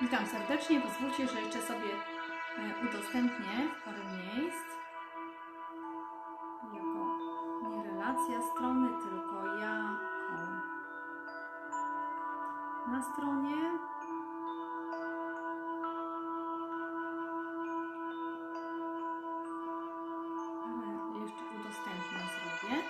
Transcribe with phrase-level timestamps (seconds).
[0.00, 0.80] Witam serdecznie.
[0.80, 1.90] Pozwólcie, że jeszcze sobie
[2.58, 4.66] e, udostępnię parę miejsc.
[6.74, 7.18] Jako
[7.68, 10.40] nie relacja strony, tylko jako
[12.88, 13.56] na stronie.
[20.64, 22.82] Ale jeszcze udostępnię zrobię.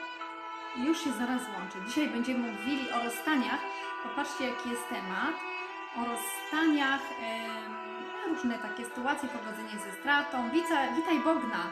[0.76, 1.78] Już się zaraz łączę.
[1.86, 3.60] Dzisiaj będziemy mówili o rozstaniach.
[4.02, 5.49] Popatrzcie, jaki jest temat.
[5.96, 7.74] O rozstaniach, em,
[8.28, 10.50] różne takie sytuacje, pogodzenie ze stratą.
[10.96, 11.62] Witaj, Bogna.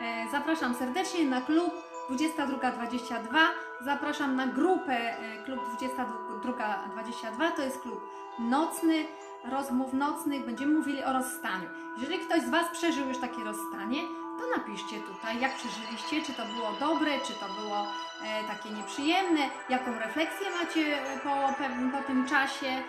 [0.00, 1.74] E, Zapraszam serdecznie na klub
[2.08, 3.38] 2222.
[3.80, 7.50] Zapraszam na grupę e, klub 2222.
[7.50, 8.00] To jest klub
[8.38, 9.06] nocny,
[9.44, 10.46] rozmów nocnych.
[10.46, 11.68] Będziemy mówili o rozstaniu.
[11.98, 14.00] Jeżeli ktoś z Was przeżył już takie rozstanie,
[14.38, 17.86] to napiszcie tutaj, jak przeżyliście, czy to było dobre, czy to było
[18.24, 21.54] e, takie nieprzyjemne, jaką refleksję macie po,
[21.98, 22.82] po tym czasie,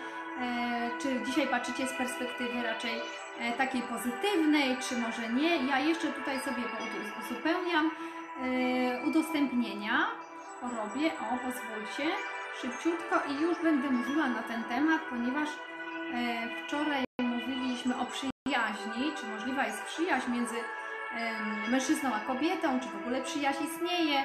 [0.98, 3.00] czy dzisiaj patrzycie z perspektywy raczej
[3.38, 5.66] e, takiej pozytywnej, czy może nie.
[5.66, 6.62] Ja jeszcze tutaj sobie
[7.20, 10.06] uzupełniam e, udostępnienia,
[10.62, 12.14] robię, o pozwólcie,
[12.60, 19.26] szybciutko i już będę mówiła na ten temat, ponieważ e, wczoraj mówiliśmy o przyjaźni, czy
[19.26, 20.56] możliwa jest przyjaźń między
[21.68, 24.24] mężczyzną a kobietą, czy w ogóle przyjaźń istnieje, e,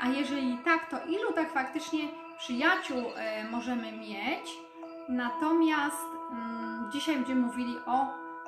[0.00, 4.67] a jeżeli tak, to ilu tak faktycznie przyjaciół e, możemy mieć.
[5.08, 8.06] Natomiast mm, dzisiaj będziemy mówili o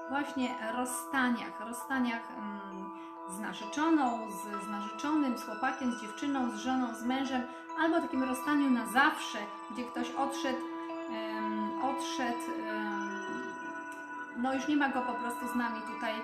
[0.08, 2.91] właśnie rozstaniach, rozstaniach mm,
[3.28, 7.42] z narzeczoną, z, z narzeczonym, z chłopakiem, z dziewczyną, z żoną, z mężem,
[7.79, 9.39] albo takim rozstaniu na zawsze,
[9.70, 10.58] gdzie ktoś odszedł,
[11.11, 13.20] em, odszedł, em,
[14.36, 16.14] no już nie ma go po prostu z nami tutaj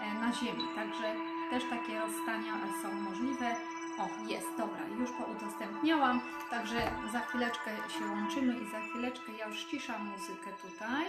[0.00, 0.64] e, na ziemi.
[0.74, 1.14] Także
[1.50, 2.52] też takie rozstania
[2.82, 3.56] są możliwe.
[3.98, 9.58] O, jest, dobra, już poudostępniałam, także za chwileczkę się łączymy i za chwileczkę ja już
[9.58, 11.04] ściszam muzykę tutaj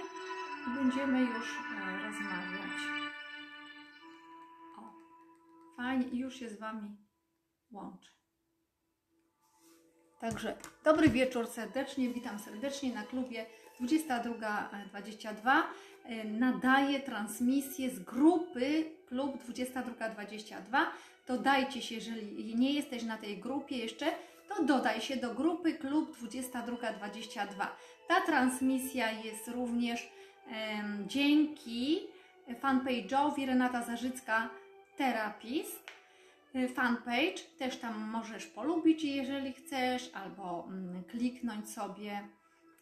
[0.67, 2.79] i będziemy już e, rozmawiać.
[4.77, 4.81] O,
[5.77, 6.97] fajnie już się z Wami
[7.71, 8.09] łączę.
[10.19, 13.45] Także dobry wieczór serdecznie, witam serdecznie na klubie
[13.79, 15.63] 2222.
[16.05, 20.91] E, Nadaję transmisję z grupy klub 2222.
[21.27, 24.05] Dodajcie się, jeżeli nie jesteś na tej grupie jeszcze,
[24.47, 27.77] to dodaj się do grupy klub 2222.
[28.07, 30.09] Ta transmisja jest również
[30.47, 31.99] em, dzięki
[32.61, 34.49] fanpage'owi Renata Zarzycka
[34.97, 35.91] Terapist
[36.55, 42.27] y, fanpage, też tam możesz polubić, jeżeli chcesz, albo mm, kliknąć sobie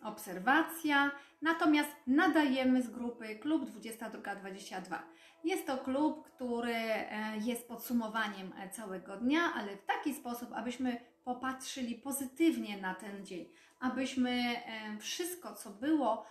[0.04, 1.12] obserwacja.
[1.42, 5.04] Natomiast nadajemy z grupy Klub 2222.
[5.44, 10.98] Jest to klub, który e, jest podsumowaniem e, całego dnia, ale w taki sposób, abyśmy
[11.24, 13.50] popatrzyli pozytywnie na ten dzień,
[13.80, 16.26] abyśmy e, wszystko, co było,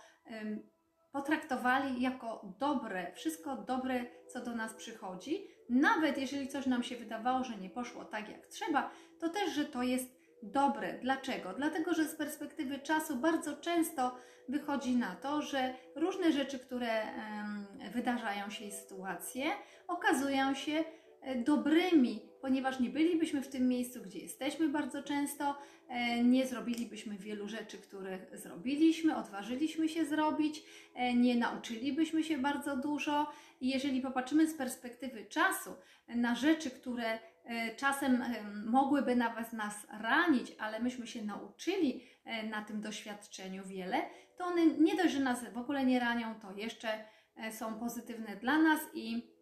[1.11, 7.43] potraktowali jako dobre, wszystko dobre, co do nas przychodzi, nawet jeżeli coś nam się wydawało,
[7.43, 10.99] że nie poszło tak jak trzeba, to też, że to jest dobre.
[11.01, 11.53] Dlaczego?
[11.53, 14.15] Dlatego, że z perspektywy czasu bardzo często
[14.49, 17.01] wychodzi na to, że różne rzeczy, które
[17.93, 19.45] wydarzają się i sytuacje,
[19.87, 20.83] okazują się
[21.21, 27.17] e, dobrymi, ponieważ nie bylibyśmy w tym miejscu, gdzie jesteśmy bardzo często, e, nie zrobilibyśmy
[27.17, 30.63] wielu rzeczy, które zrobiliśmy, odważyliśmy się zrobić,
[30.95, 33.31] e, nie nauczylibyśmy się bardzo dużo.
[33.61, 35.69] Jeżeli popatrzymy z perspektywy czasu
[36.07, 37.19] na rzeczy, które
[37.77, 44.01] czasem e, mogłyby nawet nas ranić, ale myśmy się nauczyli e, na tym doświadczeniu wiele,
[44.37, 48.35] to one nie dość, że nas w ogóle nie ranią, to jeszcze e, są pozytywne
[48.35, 49.33] dla nas i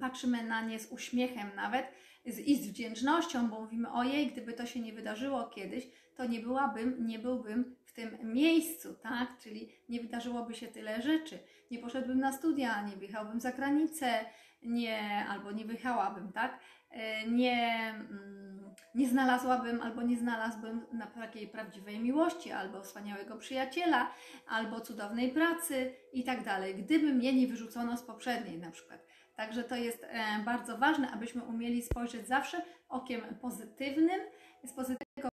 [0.00, 1.86] patrzymy na nie z uśmiechem nawet
[2.24, 7.06] i z wdzięcznością, bo mówimy, ojej, gdyby to się nie wydarzyło kiedyś, to nie byłabym,
[7.06, 9.38] nie byłbym w tym miejscu, tak?
[9.38, 11.38] Czyli nie wydarzyłoby się tyle rzeczy.
[11.70, 14.24] Nie poszedłbym na studia, nie wyjechałbym za granicę,
[14.62, 16.60] nie, albo nie wyjechałabym, tak?
[16.96, 24.10] E, Nie, mm, nie znalazłabym albo nie znalazłbym na takiej prawdziwej miłości, albo wspaniałego przyjaciela,
[24.48, 29.06] albo cudownej pracy i tak dalej, gdyby mnie nie wyrzucono z poprzedniej na przykład.
[29.36, 34.20] Także to jest e, bardzo ważne, abyśmy umieli spojrzeć zawsze okiem pozytywnym.
[34.64, 35.28] Z pozytywnego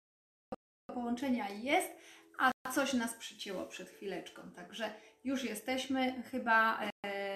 [0.94, 1.92] połączenia jest,
[2.40, 4.42] a coś nas przycięło przed chwileczką.
[4.56, 4.94] Także
[5.24, 6.92] już jesteśmy, chyba e,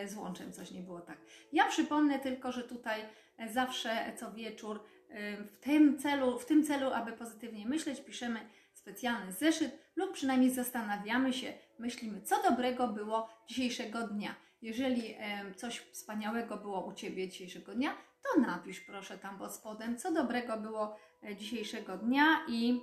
[0.07, 1.18] z łączem coś nie było tak.
[1.54, 3.02] Ja przypomnę tylko, że tutaj
[3.38, 8.40] e, zawsze co wieczór e, w tym celu, w tym celu, aby pozytywnie myśleć, piszemy
[8.74, 14.36] specjalny zeszyt lub przynajmniej zastanawiamy się, myślimy, co dobrego było dzisiejszego dnia.
[14.62, 15.16] Jeżeli
[15.56, 20.57] coś wspaniałego było u Ciebie dzisiejszego dnia, to napisz proszę tam pod spodem, co dobrego
[20.57, 22.81] było e, dzisiejszego dnia i,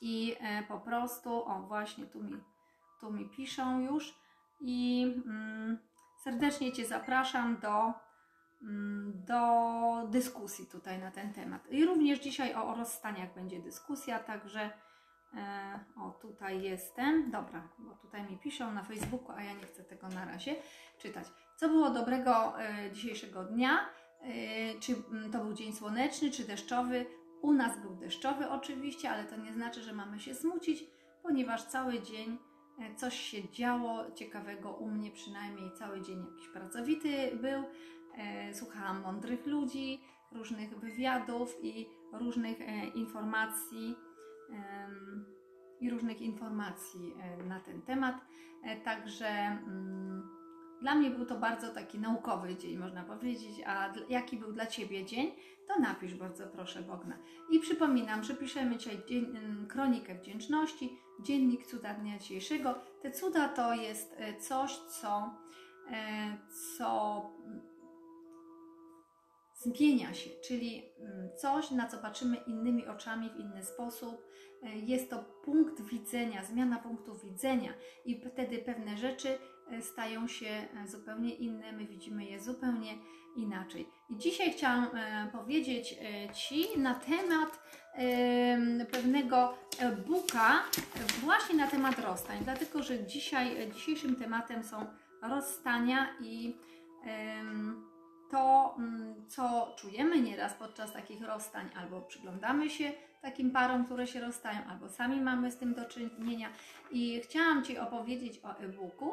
[0.00, 2.36] i e, po prostu, o właśnie tu mi,
[3.00, 4.14] tu mi piszą już,
[4.60, 5.78] i mm,
[6.20, 7.92] serdecznie Cię zapraszam do,
[8.62, 9.40] mm, do
[10.08, 11.70] dyskusji tutaj na ten temat.
[11.70, 14.70] I również dzisiaj o, rozstaniach będzie dyskusja, także
[15.34, 17.30] e, o tutaj jestem.
[17.30, 20.56] Dobra, bo tutaj mi piszą na Facebooku, a ja nie chcę tego na razie
[20.98, 21.26] czytać.
[21.56, 23.88] Co było dobrego e, dzisiejszego dnia?
[24.22, 27.06] E, czy mm, to był dzień słoneczny, czy deszczowy?
[27.42, 30.84] U nas był deszczowy oczywiście, ale to nie znaczy, że mamy się smucić,
[31.22, 32.38] ponieważ cały dzień
[32.96, 37.64] coś się działo ciekawego u mnie, przynajmniej cały dzień jakiś pracowity był.
[38.18, 40.00] E, Słuchałam mądrych ludzi,
[40.32, 43.96] różnych wywiadów i różnych e, informacji
[45.80, 48.16] i różnych informacji e, na ten temat.
[48.62, 50.39] E, Także mm,
[50.80, 53.62] dla mnie był to bardzo taki naukowy dzień, można powiedzieć.
[53.66, 55.32] A jaki był dla Ciebie dzień?
[55.68, 57.18] To napisz bardzo proszę Bogna.
[57.50, 62.74] I przypominam, że piszemy dzisiaj dzień, em, kronikę wdzięczności, dziennik cuda dnia dzisiejszego.
[63.02, 65.34] Te cuda to jest e, coś, co,
[65.90, 66.38] e,
[66.78, 67.60] co mm,
[69.54, 74.26] zmienia się, czyli mm, coś, na co patrzymy innymi oczami, w inny sposób.
[74.62, 77.72] E, Jest to punkt widzenia, zmiana punktu widzenia,
[78.04, 79.38] i wtedy pewne rzeczy
[79.80, 82.94] stają się e, zupełnie inne, my widzimy je zupełnie
[83.36, 83.88] inaczej.
[84.10, 87.62] I dzisiaj chciałam e, powiedzieć e, Ci na temat
[87.94, 94.86] em, pewnego e-booka, e, właśnie na temat rozstań, dlatego że dzisiaj, e, dzisiejszym tematem są
[95.22, 96.56] rozstania i
[98.30, 102.92] to, mm, co czujemy nieraz podczas takich rozstań, albo przyglądamy się
[103.22, 106.48] takim parom, które się rozstają, albo sami mamy z tym do czynienia.
[106.90, 109.12] I chciałam Ci opowiedzieć o e-booku,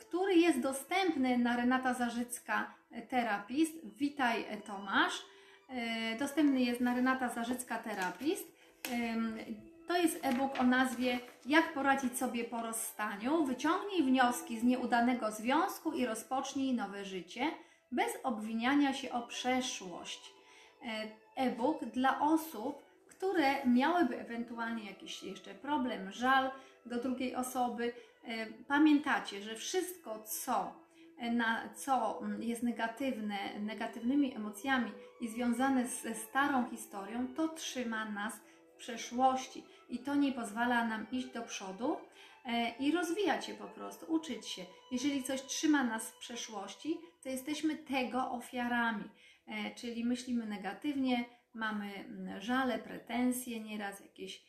[0.00, 3.72] który jest dostępny na Renata Zarzycka e, Therapist.
[3.84, 5.22] Witaj e, Tomasz.
[5.68, 8.52] E, Dostępny jest na Renata Zarzycka Therapist.
[8.92, 9.38] Ym,
[9.88, 13.44] To jest e-book o nazwie Jak poradzić sobie po rozstaniu.
[13.44, 17.50] Wyciągnij wnioski z nieudanego związku i rozpocznij nowe życie
[17.92, 20.32] bez obwiniania się o przeszłość.
[21.36, 26.50] E-book dla osób, które miałyby ewentualnie jakiś jeszcze problem, żal
[26.86, 27.92] do drugiej osoby.
[28.24, 30.74] E, Pamiętacie, że wszystko, co,
[31.18, 38.10] e, na, co mm, jest negatywne, negatywnymi emocjami i związane ze starą historią, to trzyma
[38.10, 38.40] nas
[38.74, 41.96] w przeszłości i to nie pozwala nam iść do przodu
[42.44, 44.62] e, i rozwijać się po prostu, uczyć się.
[44.92, 49.04] Jeżeli coś trzyma nas w przeszłości, to jesteśmy tego ofiarami,
[49.76, 51.24] czyli myślimy negatywnie,
[51.54, 54.42] mamy mm, żale, pretensje, nieraz jakieś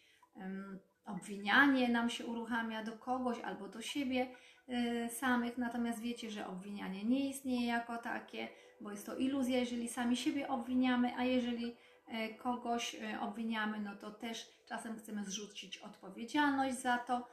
[1.08, 4.28] obwinianie nam się uruchamia do kogoś albo do siebie
[4.68, 8.48] e, samych, natomiast wiecie, że obwinianie nie istnieje jako takie,
[8.82, 11.76] bo jest to iluzja, jeżeli sami siebie obwiniamy, a jeżeli
[12.08, 17.28] e, kogoś e, obwiniamy, no to też czasem chcemy zrzucić odpowiedzialność za to,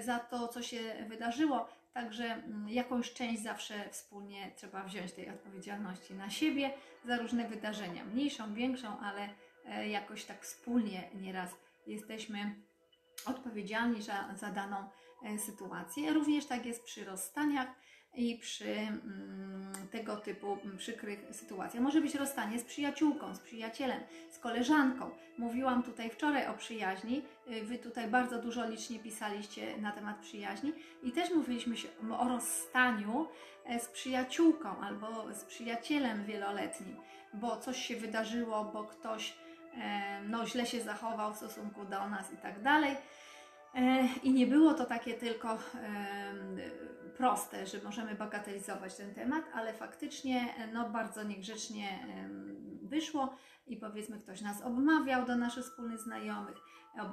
[0.00, 1.68] za to, co się wydarzyło.
[1.92, 6.70] Także mm, jakąś część zawsze wspólnie trzeba wziąć tej odpowiedzialności na siebie
[7.04, 9.28] za różne wydarzenia, mniejszą, większą, ale
[9.88, 11.56] jakoś tak wspólnie nieraz
[11.86, 12.54] jesteśmy
[13.26, 14.76] odpowiedzialni za, za daną
[15.22, 16.12] e, sytuację.
[16.12, 17.68] Również tak jest przy rozstaniach
[18.14, 21.82] i przy mm, tego typu mm, przykrych sytuacjach.
[21.82, 25.10] Może być rozstanie z przyjaciółką, z przyjacielem, z koleżanką.
[25.38, 27.22] Mówiłam tutaj wczoraj o przyjaźni.
[27.50, 30.72] Y, Wy tutaj bardzo dużo licznie pisaliście na temat przyjaźni
[31.02, 33.26] i też mówiliśmy się o rozstaniu
[33.64, 36.96] e, z przyjaciółką albo z przyjacielem wieloletnim,
[37.34, 39.47] bo coś się wydarzyło, bo ktoś e,
[40.28, 42.96] no, źle się zachował w stosunku do nas i tak dalej.
[43.74, 45.58] E, I nie było to takie tylko
[47.16, 51.98] proste, że możemy bagatelizować ten temat, ale faktycznie e, no, bardzo niegrzecznie
[52.82, 56.56] wyszło i powiedzmy ktoś nas obmawiał do naszych wspólnych znajomych,
[57.00, 57.12] ob,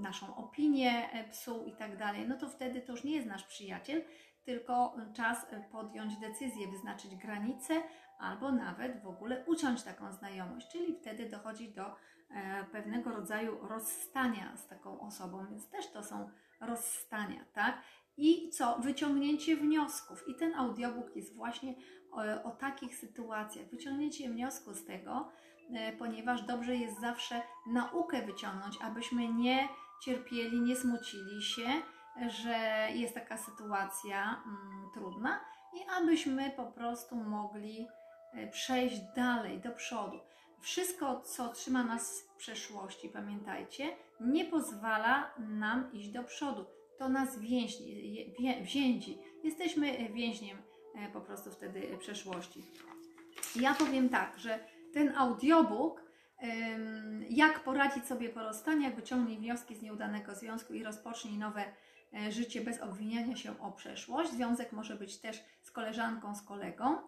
[0.00, 3.44] naszą opinię e, psuł i tak dalej, no to wtedy to już nie jest nasz
[3.44, 4.02] przyjaciel,
[4.44, 7.74] tylko czas podjąć decyzję, wyznaczyć granice
[8.20, 11.86] albo nawet w ogóle uciąć taką znajomość, czyli wtedy dochodzi do
[12.30, 17.82] e, pewnego rodzaju rozstania z taką osobą, więc też to są rozstania, tak?
[18.16, 18.78] I co?
[18.78, 20.28] Wyciągnięcie wniosków.
[20.28, 21.74] I ten audiobook jest właśnie
[22.12, 23.66] o, o takich sytuacjach.
[23.66, 25.28] Wyciągnięcie wniosku z tego,
[25.74, 29.68] e, ponieważ dobrze jest zawsze naukę wyciągnąć, abyśmy nie
[30.02, 31.68] cierpieli, nie smucili się,
[32.28, 35.40] że jest taka sytuacja mm, trudna
[35.72, 37.99] i abyśmy po prostu mogli e,
[38.52, 40.20] przejść dalej, do przodu.
[40.60, 46.66] Wszystko, co trzyma nas w przeszłości, pamiętajcie, nie pozwala nam iść do przodu.
[46.98, 49.18] To nas więźni, więzi.
[49.44, 50.58] Jesteśmy więźniem
[50.94, 52.62] e, po prostu wtedy przeszłości.
[53.56, 54.58] Ja powiem tak, że
[54.92, 56.10] ten audiobook
[57.28, 58.40] jak poradzić sobie po
[58.80, 61.64] jak wyciągnij wnioski z nieudanego związku i rozpocznij nowe
[62.14, 64.30] e, życie bez obwiniania się o przeszłość.
[64.30, 66.98] Związek może być też z koleżanką, z kolegą.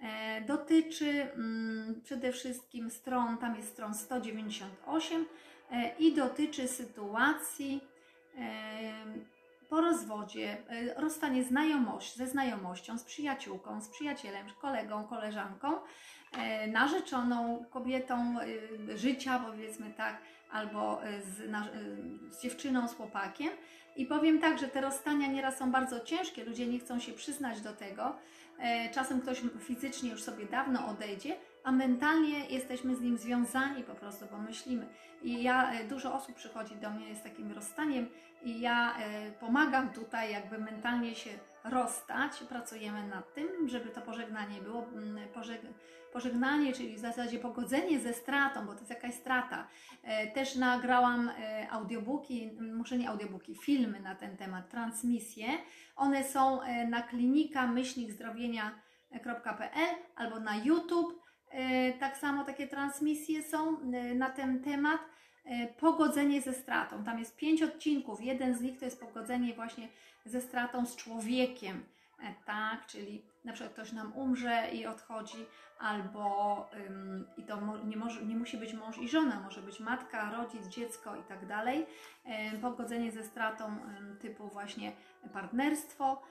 [0.00, 5.26] E, Dotyczy mm, przede wszystkim stron, tam jest stron 198
[5.70, 7.80] e, i dotyczy sytuacji
[8.36, 9.24] em,
[9.68, 15.72] po rozwodzie, e, rozstanie znajomość, ze znajomością, z przyjaciółką, z przyjacielem, kolegą, koleżanką,
[16.32, 18.36] e, narzeczoną, kobietą
[18.90, 21.64] e, życia, powiedzmy tak, albo e, z, e,
[22.30, 23.50] z dziewczyną, z chłopakiem.
[23.96, 27.60] I powiem tak, że te rozstania nieraz są bardzo ciężkie, ludzie nie chcą się przyznać
[27.60, 28.16] do tego.
[28.58, 33.94] E, Czasem ktoś fizycznie już sobie dawno odejdzie, a mentalnie jesteśmy z nim związani po
[33.94, 34.86] prostu, bo myślimy.
[35.22, 38.08] I ja, e, dużo osób przychodzi do mnie z takim rozstaniem
[38.42, 41.30] i ja e, pomagam tutaj jakby mentalnie się
[41.64, 42.32] rozstać.
[42.48, 45.60] Pracujemy nad tym, żeby to pożegnanie było mm, pożeg
[46.12, 49.68] pożegnanie, czyli w zasadzie pogodzenie ze stratą, bo to jest jakaś strata.
[50.02, 51.30] E, Też nagrałam
[51.70, 55.46] audiobooki, m, może nie audiobooki, filmy na ten temat, transmisje.
[55.96, 61.27] One są na klinika myślnikzdrowienia.pl albo na YouTube.
[61.50, 65.00] E, Tak samo takie transmisje są e, na ten temat.
[65.44, 67.04] E, Pogodzenie ze stratą.
[67.04, 68.20] Tam jest pięć odcinków.
[68.20, 69.88] Jeden z nich to jest pogodzenie właśnie
[70.24, 71.84] ze stratą z człowiekiem.
[72.46, 75.46] Tak, czyli na przykład ktoś nam umrze i odchodzi,
[75.78, 80.30] albo ym, i to nie, może, nie musi być mąż i żona, może być matka,
[80.30, 81.86] rodzic, dziecko i tak dalej.
[82.62, 84.92] Pogodzenie ze stratą ym, typu właśnie
[85.32, 86.22] partnerstwo,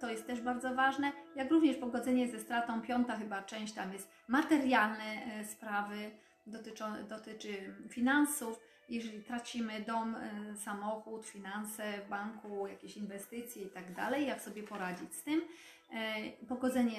[0.00, 4.10] to jest też bardzo ważne, jak również pogodzenie ze stratą, piąta chyba część tam jest
[4.28, 6.10] materialne y, sprawy,
[6.46, 13.94] dotyczą, dotyczy finansów, jeżeli tracimy dom, y, samochód, finanse w banku, jakieś inwestycje i tak
[13.94, 15.42] dalej, jak sobie poradzić z tym.
[15.90, 16.98] E, Pogodzenie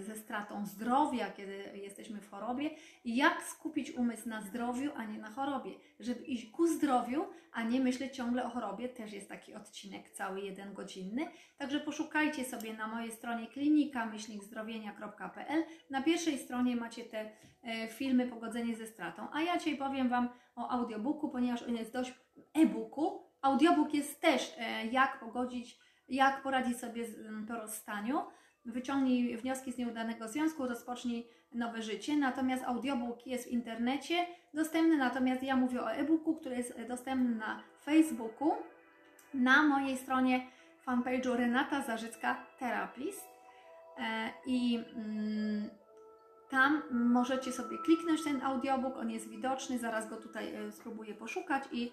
[0.00, 2.70] ze stratą zdrowia, kiedy jesteśmy w chorobie
[3.04, 7.80] jak skupić umysł na zdrowiu, a nie na chorobie, żeby iść ku zdrowiu, a nie
[7.80, 8.88] myśleć ciągle o chorobie.
[8.88, 11.26] Też jest taki odcinek cały jeden godzinny.
[11.58, 15.64] Także poszukajcie sobie na mojej stronie klinika myślnikzdrowienia.pl.
[15.90, 17.30] Na pierwszej stronie macie te
[17.62, 21.92] e, filmy Pogodzenie ze stratą, a ja dzisiaj powiem Wam o audiobooku, ponieważ on jest
[21.92, 22.14] dość
[22.54, 23.22] e-booku.
[23.42, 25.78] Audiobook jest też e, jak pogodzić,
[26.12, 28.22] jak poradzić sobie z, m, po rozstaniu.
[28.64, 32.16] Wyciągnij wnioski z nieudanego związku, rozpocznij nowe życie.
[32.16, 37.34] Natomiast audiobook jest w internecie dostępny, natomiast ja mówię o e-booku, który jest e, dostępny
[37.34, 38.52] na Facebooku,
[39.34, 40.46] na mojej stronie
[40.86, 43.28] fanpage'u Renata Zarzycka Therapist.
[43.98, 45.70] E, I mm,
[46.50, 51.64] tam możecie sobie kliknąć ten audiobook, on jest widoczny, zaraz go tutaj e, spróbuję poszukać
[51.72, 51.92] i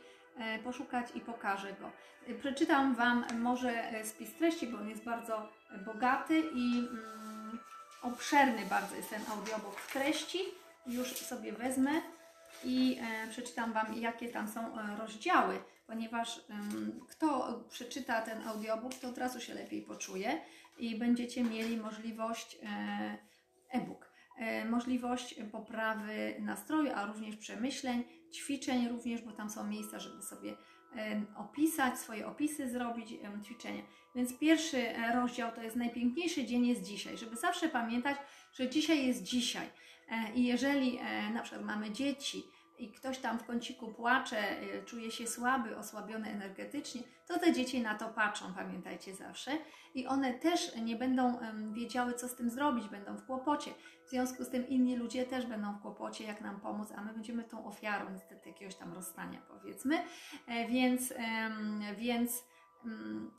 [0.64, 1.92] poszukać i pokażę go.
[2.28, 7.60] E, Przeczytam Wam może e, spis treści, bo on jest bardzo e, bogaty i mm,
[8.02, 10.40] obszerny bardzo jest ten audiobook w treści.
[10.88, 11.92] Już sobie wezmę
[12.64, 18.94] i e, przeczytam Wam, jakie tam są e, rozdziały, ponieważ em, kto przeczyta ten audiobook,
[18.94, 20.42] to od razu się lepiej poczuje
[20.78, 23.18] i będziecie mieli możliwość e,
[23.70, 30.24] e-book e, możliwość poprawy nastroju, a również przemyśleń, ćwiczeń również, bo tam są miejsca, żeby
[30.24, 30.56] sobie
[31.38, 33.10] opisać, swoje opisy zrobić,
[33.44, 33.84] ćwiczenia.
[34.16, 38.18] Więc pierwszy e, rozdział to jest najpiękniejszy dzień jest dzisiaj, żeby zawsze pamiętać,
[38.54, 39.68] że dzisiaj jest dzisiaj.
[40.10, 42.44] E, I jeżeli e, na przykład mamy dzieci
[42.80, 47.82] i ktoś tam w kąciku płacze, e, czuje się słaby, osłabiony energetycznie, to te dzieci
[47.82, 49.52] na to patrzą, pamiętajcie zawsze.
[49.94, 51.40] I one też nie będą
[51.74, 53.72] wiedziały, co z tym zrobić, będą w kłopocie.
[54.06, 57.14] W związku z tym inni ludzie też będą w kłopocie, jak nam pomóc, a my
[57.14, 60.04] będziemy tą ofiarą niestety jakiegoś tam rozstania, powiedzmy.
[60.48, 61.14] E, więc,
[61.98, 62.44] więc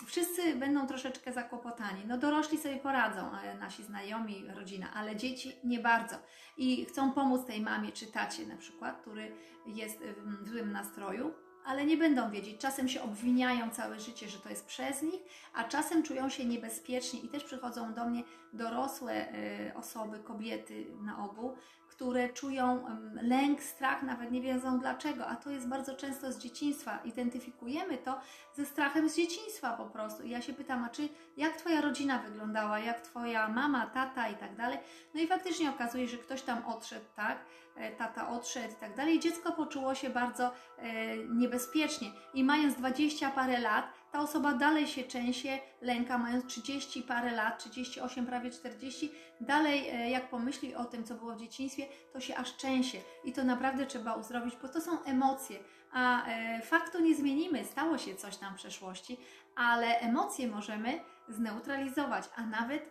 [0.06, 2.02] wszyscy będą troszeczkę zakłopotani.
[2.06, 6.16] No dorośli sobie poradzą, e, nasi znajomi, rodzina, ale dzieci nie bardzo.
[6.56, 9.32] I chcą pomóc tej mamie czy tacie na przykład, który
[9.66, 12.60] jest w złym nastroju, ale nie będą wiedzieć.
[12.60, 15.20] Czasem się obwiniają całe życie, że to jest przez nich,
[15.54, 21.24] a czasem czują się niebezpiecznie i też przychodzą do mnie dorosłe e, osoby, kobiety na
[21.24, 21.56] ogół,
[22.00, 22.84] które czują
[23.22, 26.98] lęk, strach, nawet nie wiedzą dlaczego, a to jest bardzo często z dzieciństwa.
[27.04, 28.20] Identyfikujemy to
[28.54, 30.22] ze strachem z dzieciństwa po prostu.
[30.22, 34.34] I ja się pytam, a czy jak Twoja rodzina wyglądała, jak Twoja mama, tata i
[34.34, 34.78] tak dalej.
[35.14, 37.38] No i faktycznie okazuje się, że ktoś tam odszedł, tak,
[37.80, 39.20] E, tata odszedł i tak dalej.
[39.20, 42.10] Dziecko poczuło się bardzo e, niebezpiecznie.
[42.34, 47.58] I mając 20 parę lat, ta osoba dalej się częsie lęka, mając 30 parę lat,
[47.58, 52.36] 38, prawie 40, dalej e, jak pomyśli o tym, co było w dzieciństwie, to się
[52.36, 52.98] aż częsie.
[53.24, 55.58] I to naprawdę trzeba uzdrowić, bo to są emocje.
[55.92, 59.20] A e, faktu nie zmienimy, stało się coś tam w przeszłości,
[59.56, 62.90] ale emocje możemy zneutralizować, a nawet,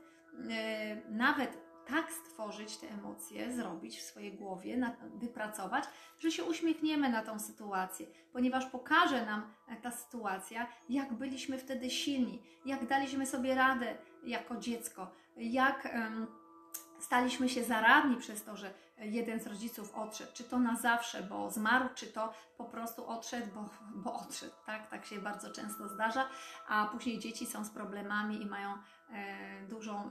[0.50, 5.84] e, nawet tak stworzyć te emocje, zrobić w swojej głowie, wypracować,
[6.20, 12.44] że się uśmiechniemy na tą sytuację, ponieważ pokaże nam ta sytuacja, jak byliśmy wtedy silni,
[12.66, 15.88] jak daliśmy sobie radę jako dziecko, jak
[17.00, 21.52] staliśmy się zaradni przez to, że jeden z rodziców odszedł, czy to na zawsze, bo
[21.52, 24.88] zmarł, czy to po prostu odszedł, bo, bo odszedł, tak?
[24.88, 26.30] Tak się bardzo często zdarza,
[26.68, 28.74] a później dzieci są z problemami i mają
[29.12, 30.10] e, dużą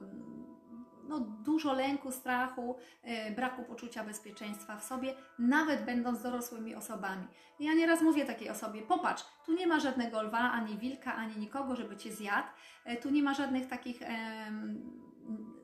[1.09, 7.27] no, dużo lęku, strachu, e, braku poczucia bezpieczeństwa w sobie, nawet będąc dorosłymi osobami.
[7.61, 11.77] Ja nieraz mówię takiej osobie: popatrz, tu nie ma żadnego lwa, ani wilka, ani nikogo,
[11.77, 12.49] żeby cię zjadł,
[12.85, 14.03] e, tu nie ma żadnych takich.
[14.03, 14.53] E,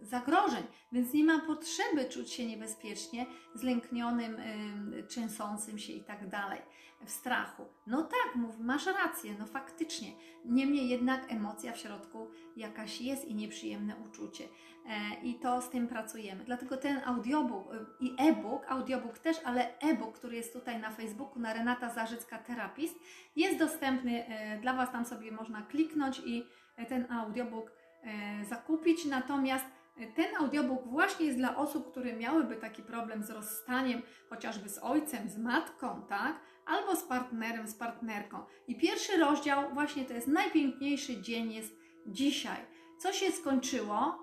[0.02, 4.36] zagrożeń, więc nie ma potrzeby czuć się niebezpiecznie, zlęknionym,
[5.08, 6.60] trzęsącym się i tak dalej,
[7.06, 7.64] w strachu.
[7.86, 10.08] No tak, mów, masz rację, no faktycznie.
[10.44, 14.44] Niemniej jednak emocja w środku jakaś jest i nieprzyjemne uczucie.
[14.86, 16.44] E, I to z tym pracujemy.
[16.44, 21.38] Dlatego ten audiobook y, i e-book, audiobook też, ale e-book, który jest tutaj na Facebooku,
[21.38, 22.96] na Renata Zarzycka Terapist,
[23.36, 24.92] jest dostępny e, dla Was.
[24.92, 26.46] Tam sobie można kliknąć i
[26.76, 27.72] e, ten audiobook
[28.48, 29.04] zakupić.
[29.04, 29.64] Natomiast
[30.14, 35.28] ten audiobook właśnie jest dla osób, które miałyby taki problem z rozstaniem, chociażby z ojcem,
[35.28, 36.40] z matką, tak?
[36.66, 38.38] Albo z partnerem, z partnerką.
[38.68, 42.58] I pierwszy rozdział, właśnie to jest najpiękniejszy dzień, jest dzisiaj.
[42.98, 44.18] Co się skończyło,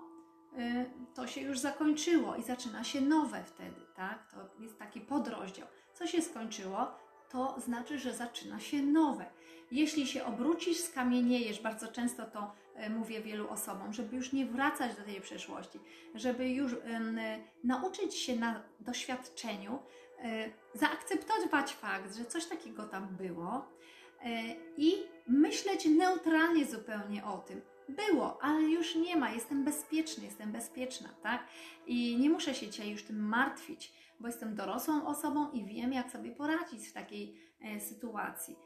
[0.58, 4.30] y, to się już zakończyło i zaczyna się nowe wtedy, tak?
[4.30, 5.66] To jest taki podrozdział.
[5.94, 6.86] Co się skończyło,
[7.30, 9.26] to znaczy, że zaczyna się nowe.
[9.70, 14.96] Jeśli się obrócisz, skamieniejesz, bardzo często to e, mówię wielu osobom, żeby już nie wracać
[14.96, 15.78] do tej przeszłości,
[16.14, 16.76] żeby już
[17.64, 19.78] nauczyć się na doświadczeniu,
[20.74, 23.68] zaakceptować fakt, że coś takiego tam było
[24.24, 24.42] e,
[24.76, 24.92] i
[25.26, 27.60] myśleć neutralnie zupełnie o tym.
[27.88, 31.44] Było, ale już nie ma, jestem bezpieczny, jestem bezpieczna, tak?
[31.86, 36.10] I nie muszę się dzisiaj już tym martwić, bo jestem dorosłą osobą i wiem, jak
[36.10, 37.36] sobie poradzić w takiej
[37.80, 38.56] sytuacji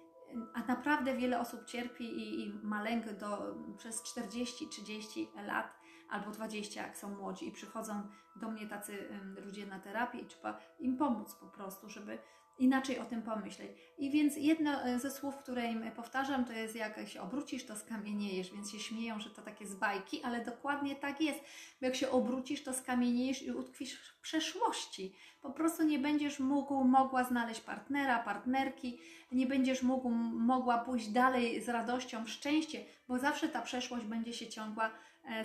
[0.54, 5.76] a naprawdę wiele osób cierpi i, i ma lęk do, przez 40-30 lat
[6.10, 8.02] albo 20, jak są młodzi i przychodzą
[8.36, 9.08] do mnie tacy
[9.44, 12.18] ludzie na terapię i trzeba im pomóc po prostu, żeby
[12.58, 13.70] inaczej o tym pomyśleć.
[13.98, 17.76] I więc jedno e, ze słów, które im powtarzam, to jest jak się obrócisz, to
[17.76, 21.40] skamieniejesz, więc się śmieją, że to takie z bajki, ale dokładnie tak jest,
[21.80, 25.16] bo jak się obrócisz, to skamieniejesz i utkwisz w przeszłości.
[25.42, 28.98] Po prostu nie będziesz mógł, mogła znaleźć partnera, partnerki,
[29.32, 34.32] nie będziesz mógł, mogła pójść dalej z radością, w szczęście, bo zawsze ta przeszłość będzie
[34.32, 34.90] się ciągła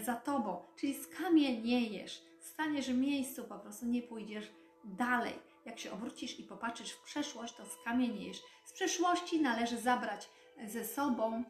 [0.06, 0.66] za tobą.
[0.76, 4.52] Czyli skamieniejesz, staniesz w miejscu, po prostu nie pójdziesz
[4.84, 5.34] dalej.
[5.66, 8.42] Jak się obrócisz i popatrzysz w przeszłość, to skamieniejesz.
[8.66, 10.30] Z przeszłości należy zabrać
[10.66, 11.44] ze sobą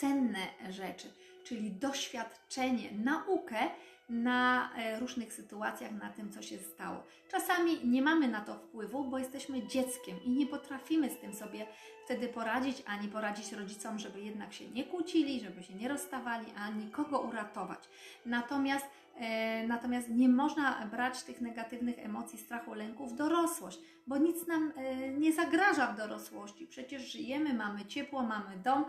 [0.00, 1.12] cenne rzeczy,
[1.44, 3.70] czyli doświadczenie, naukę
[4.10, 7.02] na e, różnych sytuacjach, na tym, co się stało.
[7.30, 11.66] Czasami nie mamy na to wpływu, bo jesteśmy dzieckiem i nie potrafimy z tym sobie
[12.04, 16.90] wtedy poradzić, ani poradzić rodzicom, żeby jednak się nie kłócili, żeby się nie rozstawali, ani
[16.90, 17.88] kogo uratować.
[18.26, 18.86] Natomiast
[19.20, 24.72] E, natomiast nie można brać tych negatywnych emocji, strachu, lęku w dorosłość, bo nic nam
[24.76, 26.66] e, nie zagraża w dorosłości.
[26.66, 28.84] Przecież żyjemy, mamy ciepło, mamy dom,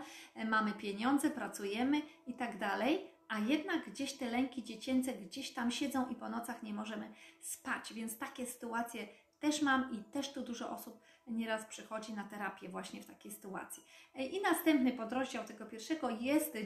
[0.48, 6.08] mamy pieniądze, pracujemy i tak dalej, a jednak gdzieś te lęki dziecięce gdzieś tam siedzą
[6.08, 7.92] i po nocach nie możemy spać.
[7.94, 9.08] Więc takie sytuacje
[9.40, 13.84] też mam i też tu dużo osób nieraz przychodzi na terapię właśnie w takiej sytuacji.
[14.14, 16.58] I następny podrozdział tego pierwszego jest,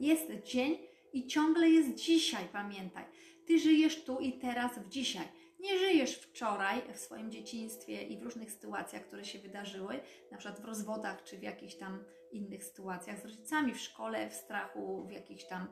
[0.00, 0.78] jest dzień,
[1.12, 3.04] i ciągle jest dzisiaj, pamiętaj.
[3.46, 5.28] Ty żyjesz tu i teraz w dzisiaj.
[5.60, 10.00] Nie żyjesz wczoraj w swoim dzieciństwie i w różnych sytuacjach, które się wydarzyły,
[10.30, 14.34] na przykład w rozwodach czy w jakichś tam innych sytuacjach z rodzicami, w szkole, w
[14.34, 15.68] strachu, w jakichś tam, e,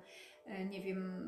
[0.70, 1.24] nie wiem,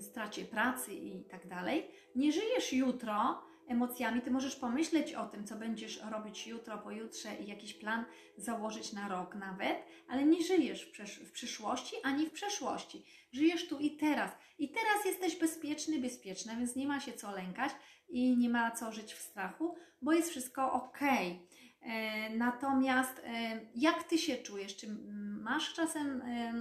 [0.00, 1.86] stracie pracy i tak dalej.
[2.14, 7.46] Nie żyjesz jutro, emocjami, ty możesz pomyśleć o tym, co będziesz robić jutro, pojutrze i
[7.46, 8.04] jakiś plan
[8.36, 9.76] założyć na rok nawet,
[10.08, 13.04] ale nie żyjesz w, w przyszłości ani w przeszłości.
[13.32, 14.32] Żyjesz tu i teraz.
[14.58, 17.72] I teraz jesteś bezpieczny, bezpieczna, więc nie ma się co lękać
[18.08, 20.98] i nie ma co żyć w strachu, bo jest wszystko ok.
[21.80, 24.76] E, natomiast e, jak ty się czujesz?
[24.76, 24.86] Czy
[25.42, 26.52] masz czasem e,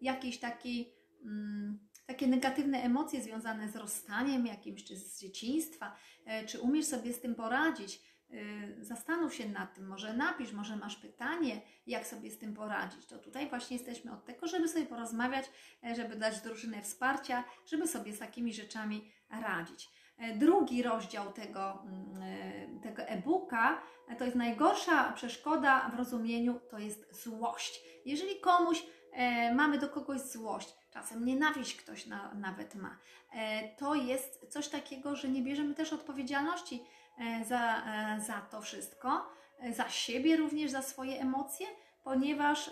[0.00, 0.99] jakiś taki.
[1.22, 7.12] Mm, takie negatywne emocje związane z rozstaniem jakimś, czy z dzieciństwa, e, czy umiesz sobie
[7.12, 12.30] z tym poradzić, e, zastanów się nad tym, może napisz, może masz pytanie, jak sobie
[12.30, 13.06] z tym poradzić.
[13.06, 15.50] To tutaj właśnie jesteśmy od tego, żeby sobie porozmawiać,
[15.84, 19.90] e, żeby dać drużynę wsparcia, żeby sobie z takimi rzeczami radzić.
[20.36, 23.82] Drugi rozdział tego, mm, tego e-booka
[24.18, 27.80] to jest najgorsza przeszkoda w rozumieniu, to jest złość.
[28.04, 28.86] Jeżeli komuś
[29.54, 32.98] mamy do kogoś złość, czasem nienawiść ktoś na, nawet ma.
[33.32, 36.82] E, to jest coś takiego, że nie bierzemy też odpowiedzialności
[37.18, 39.30] e, za, e, za to wszystko,
[39.76, 41.66] za siebie również, za swoje emocje,
[42.04, 42.70] ponieważ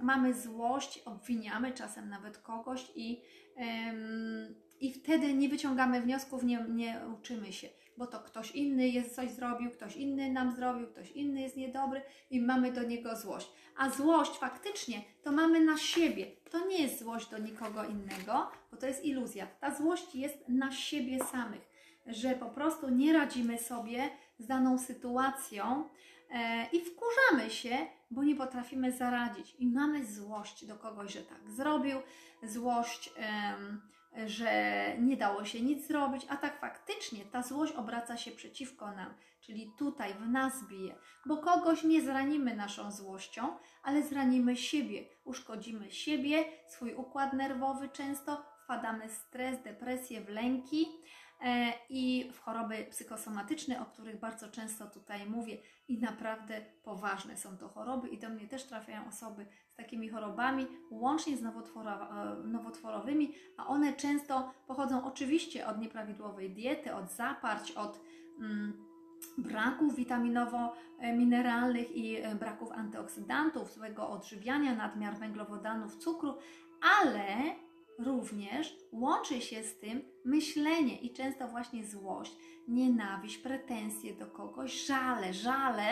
[0.00, 3.22] mamy złość, obwiniamy czasem nawet kogoś i,
[4.80, 9.30] i wtedy nie wyciągamy wniosków, nie, nie uczymy się, bo to ktoś inny jest coś
[9.30, 13.48] zrobił, ktoś inny nam zrobił, ktoś inny jest niedobry i mamy do niego złość.
[13.76, 16.26] A złość faktycznie to mamy na siebie.
[16.56, 19.46] To nie jest złość do nikogo innego, bo to jest iluzja.
[19.46, 21.60] Ta złość jest na siebie samych,
[22.06, 25.88] że po prostu nie radzimy sobie z daną sytuacją
[26.30, 27.76] e, i wkurzamy się,
[28.10, 29.54] bo nie potrafimy zaradzić.
[29.58, 31.98] I mamy złość do kogoś, że tak zrobił,
[32.42, 33.12] złość,
[34.26, 39.14] że nie dało się nic zrobić, a tak faktycznie ta złość obraca się przeciwko nam,
[39.46, 40.94] czyli tutaj w nas bije,
[41.26, 48.44] bo kogoś nie zranimy naszą złością, ale zranimy siebie, uszkodzimy siebie, swój układ nerwowy często,
[48.64, 50.86] wpadamy w stres, depresję, w lęki
[51.40, 55.58] e, i w choroby psychosomatyczne, o których bardzo często tutaj mówię.
[55.88, 58.08] I naprawdę poważne są to choroby.
[58.08, 61.52] I do mnie też trafiają osoby z takimi chorobami, łącznie z e,
[62.44, 68.00] nowotworowymi, a one często pochodzą oczywiście od nieprawidłowej diety, od zaparć, od
[68.40, 68.85] mm,
[69.38, 76.34] braków witaminowo-mineralnych i e, braków antyoksydantów, złego odżywiania, nadmiar węglowodanów, cukru,
[77.00, 77.26] ale
[77.98, 82.36] również łączy się z tym myślenie i często właśnie złość,
[82.68, 85.86] nienawiść, pretensje do kogoś, żale, żale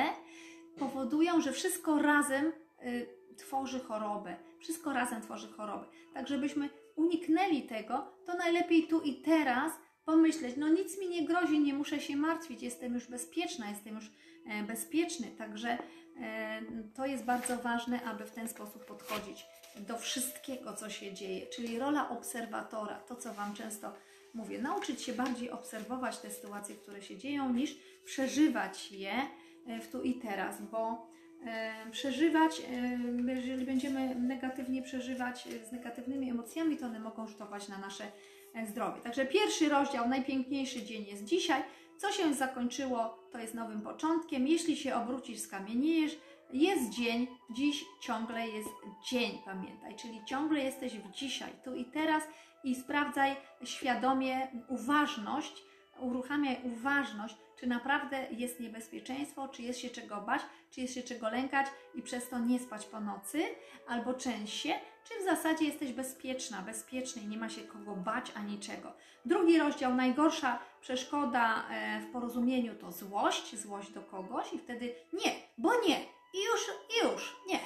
[0.78, 4.36] powodują, że wszystko razem y, tworzy chorobę.
[4.58, 5.86] Wszystko razem tworzy chorobę.
[6.14, 9.72] Tak, żebyśmy uniknęli tego, to najlepiej tu i teraz
[10.04, 14.10] pomyśleć, no nic mi nie grozi, nie muszę się martwić, jestem już bezpieczna, jestem już
[14.46, 15.26] e, bezpieczny.
[15.38, 15.78] Także
[16.20, 16.62] e,
[16.94, 19.46] to jest bardzo ważne, aby w ten sposób podchodzić
[19.78, 23.92] do wszystkiego, co się dzieje, czyli rola obserwatora, to co Wam często
[24.34, 29.12] mówię, nauczyć się bardziej obserwować te sytuacje, które się dzieją, niż przeżywać je
[29.66, 31.14] e, w tu i teraz, bo
[31.90, 32.62] przeżywać,
[33.26, 38.04] jeżeli będziemy negatywnie przeżywać z negatywnymi emocjami, to one mogą rzutować na nasze
[38.66, 39.00] zdrowie.
[39.00, 41.62] Także pierwszy rozdział, najpiękniejszy dzień jest dzisiaj.
[41.96, 44.48] Co się zakończyło, to jest nowym początkiem.
[44.48, 46.18] Jeśli się obrócisz, skamieniejesz.
[46.52, 48.68] Jest dzień, dziś ciągle jest
[49.10, 52.22] dzień, pamiętaj, czyli ciągle jesteś w dzisiaj, tu i teraz
[52.64, 55.62] i sprawdzaj świadomie uważność,
[56.00, 61.30] uruchamiaj uważność, czy naprawdę jest niebezpieczeństwo, czy jest się czego bać, czy jest się czego
[61.30, 63.42] lękać i przez to nie spać po nocy,
[63.88, 68.32] albo część się, czy w zasadzie jesteś bezpieczna, bezpieczny i nie ma się kogo bać
[68.36, 68.92] ani czego.
[69.24, 75.32] Drugi rozdział, najgorsza przeszkoda e, w porozumieniu to złość, złość do kogoś i wtedy nie,
[75.58, 76.00] bo nie,
[76.34, 77.60] i już, i już, nie.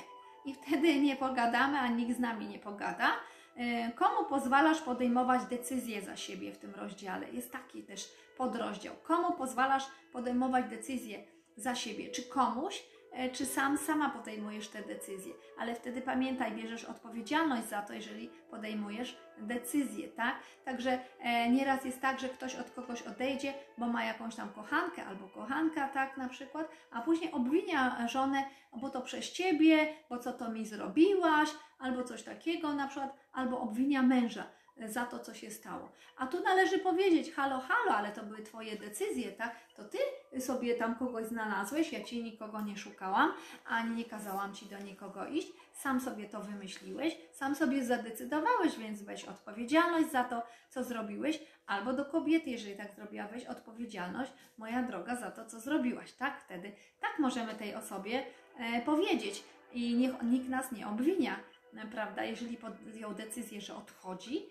[0.44, 3.12] I wtedy nie pogadamy, a nikt z nami nie pogada.
[3.56, 7.30] E, Komu pozwalasz podejmować decyzje za siebie w tym rozdziale?
[7.30, 8.94] Jest taki też podrozdział.
[9.02, 11.24] Komu pozwalasz podejmować decyzje
[11.56, 12.10] za siebie?
[12.10, 12.82] Czy komuś,
[13.32, 15.32] czy sam sama podejmujesz te decyzje?
[15.58, 20.34] Ale wtedy pamiętaj, bierzesz odpowiedzialność za to, jeżeli podejmujesz decyzje, tak?
[20.64, 25.06] Także e, nieraz jest tak, że ktoś od kogoś odejdzie, bo ma jakąś tam kochankę
[25.06, 30.32] albo kochanka, tak na przykład, a później obwinia żonę, bo to przez ciebie, bo co
[30.32, 35.34] to mi zrobiłaś, albo coś takiego na przykład, albo obwinia męża e, za to, co
[35.34, 35.92] się stało.
[36.16, 39.56] A tu należy powiedzieć, halo, halo, ale to były Twoje decyzje, tak?
[39.76, 39.98] To Ty
[40.40, 43.32] sobie tam kogoś znalazłeś, ja Ci nikogo nie szukałam,
[43.66, 49.02] ani nie kazałam Ci do nikogo iść, sam sobie to wymyśliłeś, sam sobie zadecydowałeś, więc
[49.02, 54.82] weź odpowiedzialność za to, co zrobiłeś, albo do kobiety, jeżeli tak zrobiła, weź odpowiedzialność, moja
[54.82, 56.40] droga, za to, co zrobiłaś, tak?
[56.40, 58.22] Wtedy tak możemy tej osobie
[58.58, 61.36] e, powiedzieć i niech nikt nas nie obwinia,
[61.76, 62.24] e, prawda?
[62.24, 64.46] Jeżeli podjął decyzję, że odchodzi,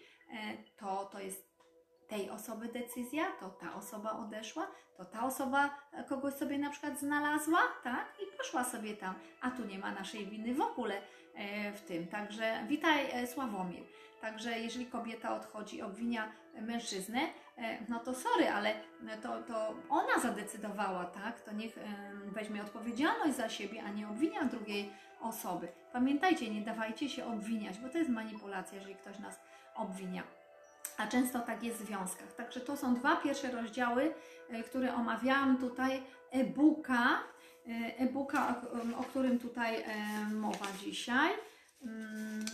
[0.77, 1.47] to to jest
[2.07, 6.99] tej osoby decyzja, to ta osoba odeszła, to ta osoba e, kogoś sobie na przykład
[6.99, 8.05] znalazła, tak?
[8.23, 11.01] I poszła sobie tam, a tu nie ma naszej winy w ogóle
[11.35, 12.07] e, w tym.
[12.07, 13.83] Także witaj e, Sławomir.
[14.21, 17.19] Także jeżeli kobieta odchodzi, obwinia mężczyznę,
[17.57, 18.73] e, no to sorry, ale
[19.21, 21.41] to, to ona zadecydowała, tak?
[21.41, 21.79] To niech
[22.25, 24.91] weźmie odpowiedzialność za siebie, a nie obwinia drugiej
[25.21, 25.67] osoby.
[25.93, 29.39] Pamiętajcie, nie dawajcie się obwiniać, bo to jest manipulacja, jeżeli ktoś nas
[29.75, 30.23] obwinia.
[30.97, 32.33] A często tak jest w związkach.
[32.33, 34.13] Także to są dwa pierwsze rozdziały,
[34.49, 37.19] e, które omawiałam tutaj e-booka,
[37.67, 38.61] e, e-booka,
[38.97, 39.83] o, którym tutaj
[40.31, 41.31] mowa dzisiaj,
[41.83, 42.45] mm,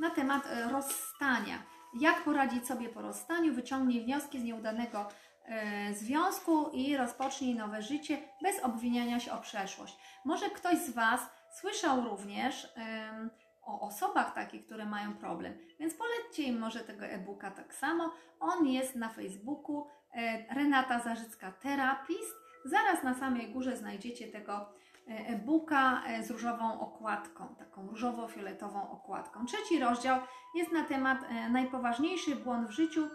[0.00, 1.71] na temat rozstania.
[2.00, 3.54] Jak poradzić sobie po rozstaniu?
[3.54, 5.08] Wyciągnij wnioski z nieudanego
[5.44, 9.98] e, związku i rozpocznij nowe życie bez obwiniania się o przeszłość.
[10.24, 11.20] Może ktoś z Was
[11.60, 13.30] słyszał również em,
[13.62, 15.58] o osobach takich, które mają problem.
[15.80, 18.12] Więc polećcie im może tego e-booka tak samo.
[18.40, 22.36] On jest na Facebooku e, Renata Zarzycka Terapist.
[22.64, 24.72] Zaraz na samej górze znajdziecie tego
[25.06, 29.46] e-booka e, z różową okładką, taką różowo-fioletową okładką.
[29.46, 30.20] Trzeci rozdział
[30.54, 33.08] jest na temat e, najpoważniejszy błąd w życiu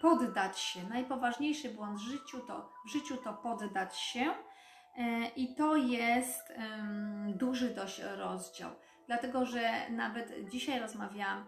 [0.00, 0.88] poddać się.
[0.88, 4.34] Najpoważniejszy błąd w życiu to, w życiu to poddać się.
[5.36, 6.52] I to jest
[7.34, 8.70] duży dość rozdział
[9.06, 11.44] dlatego że nawet dzisiaj rozmawiałam e,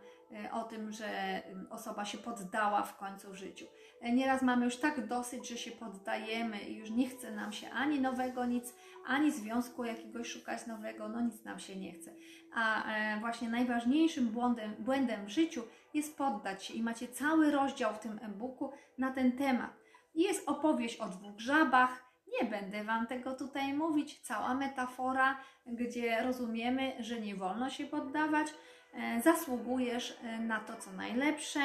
[0.53, 3.67] o tym, że osoba się poddała w końcu w życiu.
[4.01, 7.71] E, nieraz mamy już tak dosyć, że się poddajemy i już nie chce nam się
[7.71, 8.75] ani nowego nic,
[9.07, 12.15] ani związku jakiegoś szukać nowego, no nic nam się nie chce.
[12.55, 15.63] A e, właśnie najważniejszym błędem, błędem w życiu
[15.95, 19.71] jest poddać się i macie cały rozdział w tym e-booku na ten temat.
[20.15, 22.09] Jest opowieść o dwóch żabach,
[22.43, 24.21] nie będę Wam tego tutaj mówić.
[24.21, 28.47] Cała metafora, gdzie rozumiemy, że nie wolno się poddawać.
[28.95, 31.61] E, zasługujesz e, na to, co najlepsze.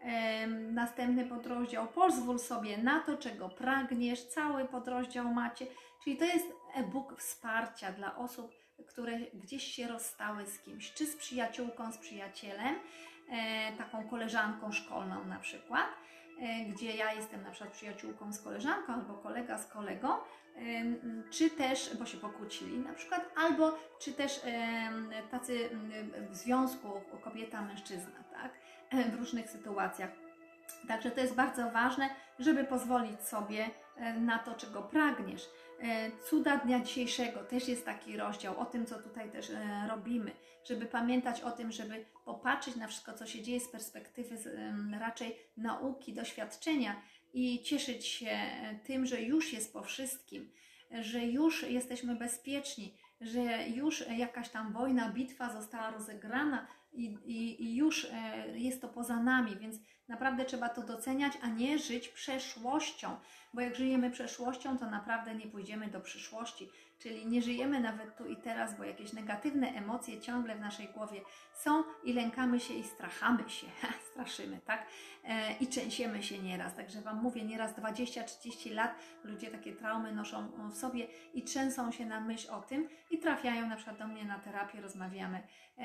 [0.00, 1.86] E, następny podrozdział.
[1.88, 4.24] Pozwól sobie na to, czego pragniesz.
[4.24, 5.66] Cały podrozdział macie.
[6.04, 8.52] Czyli to jest e-book wsparcia dla osób,
[8.88, 12.74] które gdzieś się rozstały z kimś, czy z przyjaciółką, z przyjacielem,
[13.78, 15.86] taką koleżanką szkolną na przykład
[16.68, 20.08] gdzie ja jestem na przykład przyjaciółką z koleżanką albo kolega z kolegą,
[21.30, 24.40] czy też, bo się pokłócili na przykład, albo czy też
[25.30, 25.70] tacy
[26.30, 26.88] w związku
[27.24, 28.52] kobieta-mężczyzna, tak,
[29.12, 30.10] w różnych sytuacjach.
[30.88, 35.48] Także to jest bardzo ważne, żeby pozwolić sobie e, na to, czego pragniesz.
[35.80, 39.52] E, cuda dnia dzisiejszego też jest taki rozdział o tym, co tutaj też
[39.88, 40.30] robimy,
[40.64, 44.36] żeby pamiętać o tym, żeby popatrzeć na wszystko, co się dzieje z perspektywy
[45.00, 48.38] raczej nauki, doświadczenia i cieszyć się
[48.84, 50.50] tym, że już jest po wszystkim,
[50.90, 57.76] że już jesteśmy bezpieczni, że już jakaś tam wojna, bitwa została rozegrana i, i, i
[57.76, 59.76] już e, jest to poza nami, więc
[60.08, 63.16] naprawdę trzeba to doceniać, a nie żyć przeszłością,
[63.54, 66.68] bo jak żyjemy przeszłością, to naprawdę nie pójdziemy do przyszłości.
[67.02, 71.20] Czyli nie żyjemy nawet tu i teraz, bo jakieś negatywne emocje ciągle w naszej głowie
[71.54, 73.66] są i lękamy się i strachamy się,
[74.10, 74.86] straszymy, tak?
[75.24, 76.74] E, I trzęsiemy się nieraz.
[76.74, 82.06] Także Wam mówię, nieraz 20-30 lat ludzie takie traumy noszą w sobie i trzęsą się
[82.06, 85.42] na myśl o tym i trafiają na przykład do mnie na terapię, rozmawiamy e,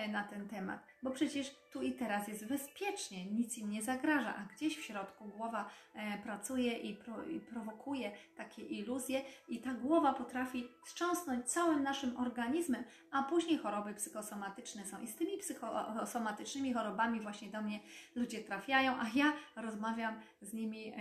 [0.08, 0.86] na ten temat.
[1.04, 5.26] Bo przecież tu i teraz jest bezpiecznie, nic im nie zagraża, a gdzieś w środku
[5.26, 11.84] głowa e, pracuje i, pro, i prowokuje takie iluzje i ta głowa potrafi wstrząsnąć całym
[11.84, 15.02] naszym organizmem, a później choroby psychosomatyczne są.
[15.02, 17.80] I z tymi psychosomatycznymi chorobami właśnie do mnie
[18.16, 20.96] ludzie trafiają, a ja rozmawiam z nimi e,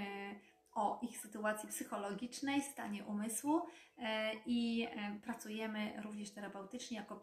[0.74, 3.62] o ich sytuacji psychologicznej, stanie umysłu
[3.98, 7.16] e, i e, pracujemy również terapeutycznie jako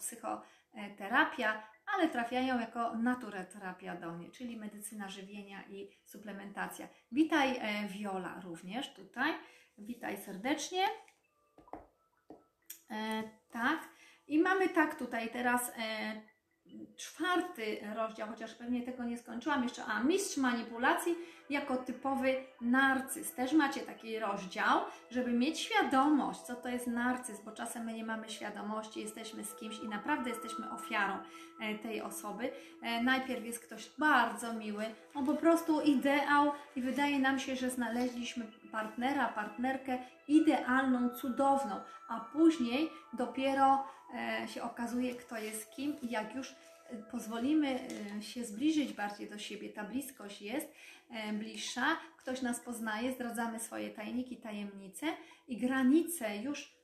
[0.71, 6.88] psychoterapia, ale trafiają jako naturoterapia do mnie, czyli medycyna żywienia i suplementacja.
[7.12, 9.34] Witaj Viola również tutaj.
[9.77, 10.86] Witaj serdecznie.
[12.91, 13.89] E, tak.
[14.27, 16.21] I mamy tak tutaj teraz e,
[16.97, 21.15] czwarty rozdział, chociaż pewnie tego nie skończyłam jeszcze, a mistrz manipulacji
[21.49, 23.31] jako typowy narcyz.
[23.31, 24.79] Też macie taki rozdział,
[25.12, 29.55] żeby mieć świadomość, co to jest narcyz, bo czasem my nie mamy świadomości, jesteśmy z
[29.55, 31.17] kimś i naprawdę jesteśmy ofiarą
[31.62, 32.51] e, tej osoby.
[32.81, 37.69] E, najpierw jest ktoś bardzo miły, on po prostu ideał i wydaje nam się, że
[37.69, 41.75] znaleźliśmy partnera, partnerkę idealną, cudowną,
[42.07, 43.88] a później dopiero
[44.47, 46.56] się okazuje, kto jest kim i jak już
[47.12, 47.80] pozwolimy
[48.21, 50.67] się zbliżyć bardziej do siebie, ta bliskość jest,
[51.12, 55.06] E, bliższa, ktoś nas poznaje, zdradzamy swoje tajniki, tajemnice
[55.47, 56.76] i granice już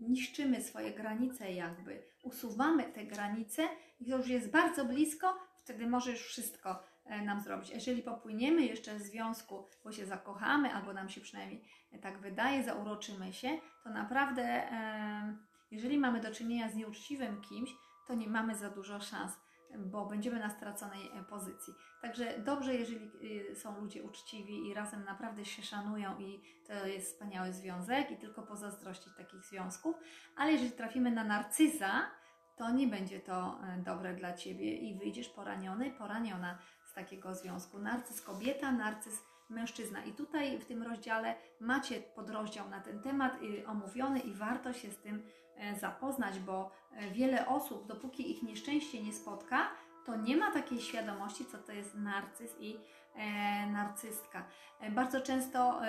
[0.00, 3.68] niszczymy swoje granice jakby, usuwamy te granice
[4.00, 7.70] i to już jest bardzo blisko, wtedy może już wszystko e, nam zrobić.
[7.70, 11.64] Jeżeli popłyniemy jeszcze w związku, bo się zakochamy, albo nam się przynajmniej
[12.02, 15.36] tak wydaje, zauroczymy się, to naprawdę, e,
[15.70, 17.70] jeżeli mamy do czynienia z nieuczciwym kimś,
[18.06, 19.32] to nie mamy za dużo szans
[19.76, 21.74] bo będziemy na straconej e, pozycji.
[22.02, 23.10] Także dobrze, jeżeli
[23.50, 28.16] y, są ludzie uczciwi i razem naprawdę się szanują i to jest wspaniały związek i
[28.16, 29.96] tylko pozazdrościć takich związków,
[30.36, 32.10] ale jeżeli trafimy na narcyza,
[32.56, 37.78] to nie będzie to e, dobre dla Ciebie i wyjdziesz poraniony, poraniona z takiego związku.
[37.78, 40.04] Narcyz kobieta, narcyz mężczyzna.
[40.04, 44.90] I tutaj w tym rozdziale macie podrozdział na ten temat y, omówiony i warto się
[44.90, 45.22] z tym
[45.56, 49.68] e, zapoznać, bo e, wiele osób, dopóki ich nieszczęście nie spotka,
[50.06, 52.76] to nie ma takiej świadomości, co to jest narcyz i
[53.14, 54.44] e, narcystka.
[54.90, 55.80] Bardzo często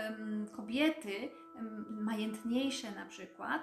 [0.52, 1.30] kobiety
[1.89, 3.62] majętniejsze na przykład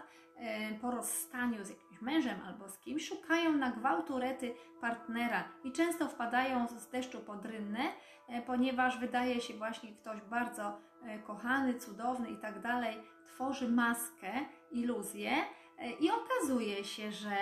[0.81, 6.09] po rozstaniu z jakimś mężem albo z kimś szukają na gwałtu rety partnera i często
[6.09, 7.81] wpadają z deszczu pod rynnę,
[8.29, 14.33] e, ponieważ wydaje się właśnie ktoś bardzo e, kochany, cudowny i tak dalej, tworzy maskę,
[14.71, 15.31] iluzję
[15.79, 17.37] e, i okazuje się, że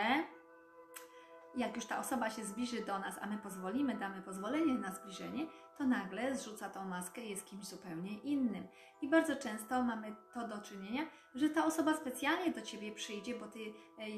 [1.56, 5.46] jak już ta osoba się zbliży do nas, a my pozwolimy, damy pozwolenie na zbliżenie,
[5.78, 8.66] to nagle zrzuca tą maskę i jest kimś zupełnie innym.
[9.02, 11.02] I bardzo często mamy to do czynienia,
[11.34, 13.58] że ta osoba specjalnie do ciebie przyjdzie, bo ty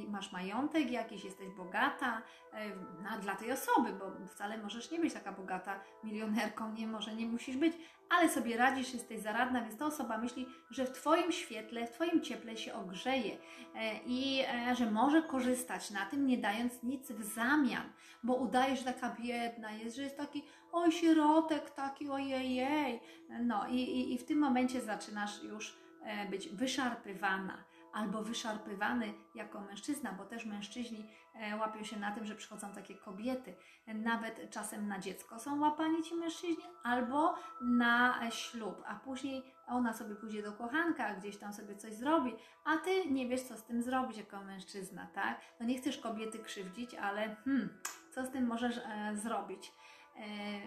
[0.09, 2.69] masz majątek jakiś, jesteś bogata, e,
[3.03, 7.27] no, dla tej osoby, bo wcale możesz nie być taka bogata, milionerką nie może, nie
[7.27, 7.73] musisz być,
[8.09, 12.21] ale sobie radzisz, jesteś zaradna, więc ta osoba myśli, że w Twoim świetle, w Twoim
[12.21, 13.39] cieple się ogrzeje
[13.75, 17.93] e, i e, że może korzystać na tym, nie dając nic w zamian,
[18.23, 23.01] bo udaje, że taka biedna jest, że jest taki oj środek taki, ojej,
[23.41, 27.65] no i, i, i w tym momencie zaczynasz już e, być wyszarpywana
[27.97, 32.95] albo wyszarpywany jako mężczyzna, bo też mężczyźni e, łapią się na tym, że przychodzą takie
[32.95, 33.55] kobiety.
[33.87, 40.15] Nawet czasem na dziecko są łapani ci mężczyźni, albo na ślub, a później ona sobie
[40.15, 43.83] pójdzie do kochanka, gdzieś tam sobie coś zrobi, a ty nie wiesz, co z tym
[43.83, 45.41] zrobić jako mężczyzna, tak?
[45.61, 47.69] No nie chcesz kobiety krzywdzić, ale hmm,
[48.11, 49.73] co z tym możesz e, zrobić?
[50.19, 50.61] E,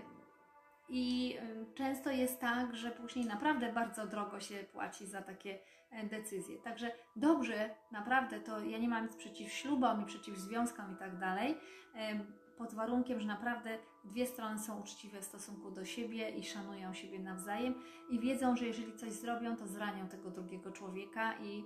[0.90, 5.60] I e, często jest tak, że później naprawdę bardzo drogo się płaci za takie
[5.92, 6.58] e, decyzje.
[6.58, 11.20] Także dobrze, naprawdę, to ja nie mam nic przeciw ślubom i przeciw związkom i tak
[11.20, 11.58] dalej,
[11.96, 12.20] e,
[12.58, 17.20] pod warunkiem, że naprawdę dwie strony są uczciwe w stosunku do siebie i szanują siebie
[17.20, 17.76] nawzajem
[18.10, 21.64] i wiedzą, że jeżeli coś zrobią, to zranią tego drugiego człowieka i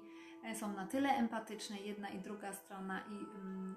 [0.56, 3.76] są na tyle empatyczne, jedna i druga strona i mm,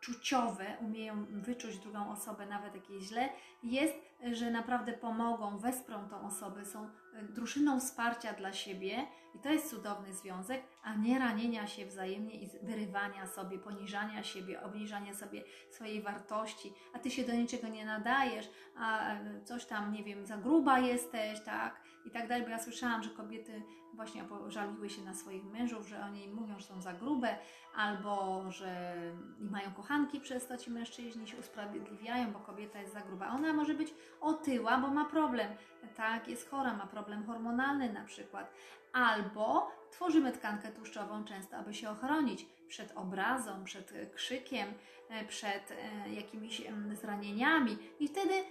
[0.00, 3.28] czuciowe, umieją wyczuć drugą osobę, nawet jak jej źle,
[3.62, 3.94] jest,
[4.32, 6.84] że naprawdę pomogą, wesprą tą osobę, są
[7.14, 12.34] e, drużyną wsparcia dla siebie i to jest cudowny związek, a nie ranienia się wzajemnie
[12.34, 17.84] i wyrywania sobie, poniżania siebie, obniżania sobie swojej wartości, a ty się do niczego nie
[17.84, 21.80] nadajesz, a e, coś tam, nie wiem, za gruba jesteś, tak,
[22.10, 23.62] i tak dalej, bo ja słyszałam, że kobiety
[23.94, 27.38] właśnie żaliły się na swoich mężów, że oni mówią, że są za grube,
[27.76, 28.94] albo że
[29.40, 33.28] mają kochanki przez to ci mężczyźni się usprawiedliwiają, bo kobieta jest za gruba.
[33.28, 35.52] Ona może być otyła, bo ma problem,
[35.96, 38.54] tak, jest chora, ma problem hormonalny na przykład,
[38.92, 44.68] albo tworzymy tkankę tłuszczową często, aby się ochronić przed obrazą, przed krzykiem,
[45.08, 47.78] e, przed e, jakimiś zranieniami.
[48.00, 48.44] I wtedy e,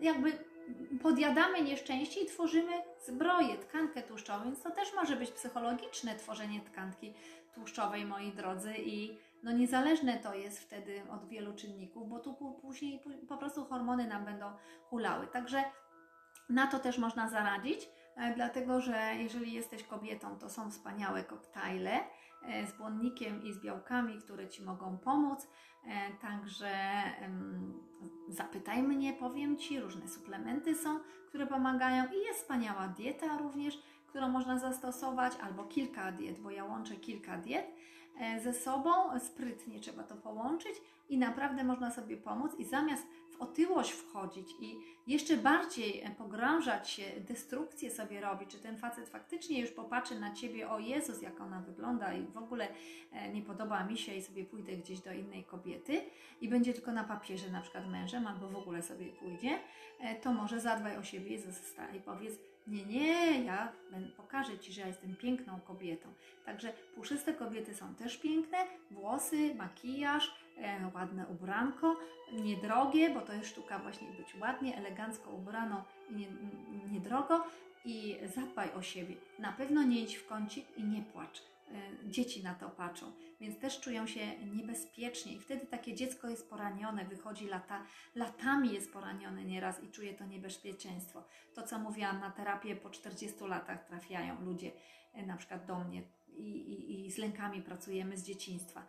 [0.00, 0.32] jakby
[1.02, 2.72] podjadamy nieszczęście i tworzymy
[3.06, 7.14] zbroję, tkankę tłuszczową, więc to też może być psychologiczne tworzenie tkanki
[7.54, 13.00] tłuszczowej, moi drodzy, i no niezależne to jest wtedy od wielu czynników, bo tu później
[13.28, 14.52] po prostu hormony nam będą
[14.88, 15.26] hulały.
[15.26, 15.64] Także
[16.48, 17.88] na to też można zaradzić,
[18.34, 22.00] dlatego że jeżeli jesteś kobietą, to są wspaniałe koktajle
[22.42, 25.48] z błonnikiem i z białkami, które Ci mogą pomóc.
[26.20, 26.70] Także
[28.28, 34.28] zapytaj mnie, powiem Ci, różne suplementy są, które pomagają i jest wspaniała dieta również, którą
[34.28, 37.66] można zastosować, albo kilka diet, bo ja łączę kilka diet
[38.20, 40.74] e, ze sobą, sprytnie trzeba to połączyć
[41.08, 43.06] i naprawdę można sobie pomóc i zamiast
[43.40, 49.60] otyłość wchodzić i jeszcze bardziej e, pogrążać się, destrukcję sobie robić, czy ten facet faktycznie
[49.60, 52.68] już popatrzy na Ciebie, o Jezus, jak ona wygląda i w ogóle
[53.12, 56.00] e, nie podoba mi się i sobie pójdę gdzieś do innej kobiety
[56.40, 59.58] i będzie tylko na papierze na przykład mężem albo w ogóle sobie pójdzie,
[60.22, 61.38] to może zadbaj o siebie
[61.96, 63.72] i powiedz, nie, nie, ja
[64.16, 66.08] pokażę Ci, że ja jestem piękną kobietą.
[66.44, 68.58] Także puszyste kobiety są też piękne,
[68.90, 70.49] włosy, makijaż, e,
[70.94, 71.96] ładne ubranko,
[72.32, 76.26] niedrogie, bo to jest sztuka właśnie być ładnie, elegancko ubraną i nie,
[76.92, 77.44] niedrogo
[77.84, 79.14] i zadbaj o siebie.
[79.38, 81.42] Na pewno nie idź w kącik i nie płacz.
[81.74, 86.50] E, dzieci na to patrzą, więc też czują się niebezpiecznie i wtedy takie dziecko jest
[86.50, 91.24] poranione, wychodzi lata, latami jest poranione nieraz i czuje to niebezpieczeństwo.
[91.54, 94.72] To, co mówiłam na terapię, po 40 latach trafiają ludzie
[95.12, 98.86] e, na przykład do mnie i, i, i z lękami pracujemy z dzieciństwa.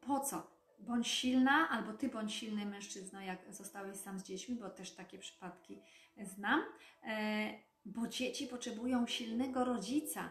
[0.00, 0.53] Po co?
[0.86, 5.18] Bądź silna, albo ty bądź silny mężczyzna, jak zostałeś sam z dziećmi, bo też takie
[5.18, 5.82] przypadki
[6.22, 6.60] znam,
[7.06, 7.54] e,
[7.84, 10.30] bo dzieci potrzebują silnego rodzica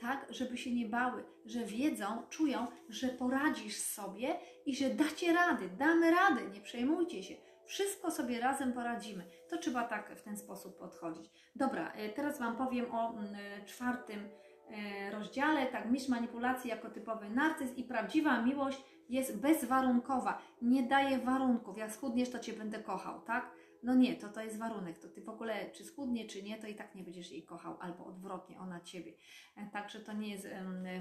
[0.00, 5.68] tak, żeby się nie bały, że wiedzą, czują, że poradzisz sobie i że dacie rady,
[5.78, 7.34] damy radę, nie przejmujcie się.
[7.64, 9.24] Wszystko sobie razem poradzimy.
[9.48, 11.30] To trzeba tak w ten sposób podchodzić.
[11.56, 14.28] Dobra, e, teraz Wam powiem o mm, e, czwartym
[14.70, 21.18] e, rozdziale, tak, mistrz manipulacji jako typowy narcyz i prawdziwa miłość jest bezwarunkowa, nie daje
[21.18, 21.78] warunków.
[21.78, 23.50] Jak schudniesz, to cię będę kochał, tak?
[23.82, 24.98] No nie, to to jest warunek.
[24.98, 27.76] To ty w ogóle, czy schudnie, czy nie, to i tak nie będziesz jej kochał,
[27.80, 29.12] albo odwrotnie, ona ciebie.
[29.56, 30.48] E, Także to nie jest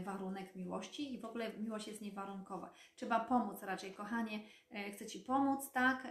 [0.05, 2.74] warunek miłości i w ogóle miłość jest niewarunkowa.
[2.95, 4.39] Trzeba pomóc raczej, kochanie,
[4.72, 6.07] e, chcę ci pomóc, tak?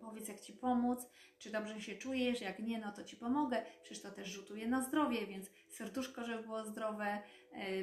[0.00, 1.06] Powiedz, jak ci pomóc,
[1.38, 3.62] czy dobrze się czujesz, jak nie, no to ci pomogę.
[3.82, 7.22] Przecież to też rzutuje na zdrowie, więc serduszko, żeby było zdrowe,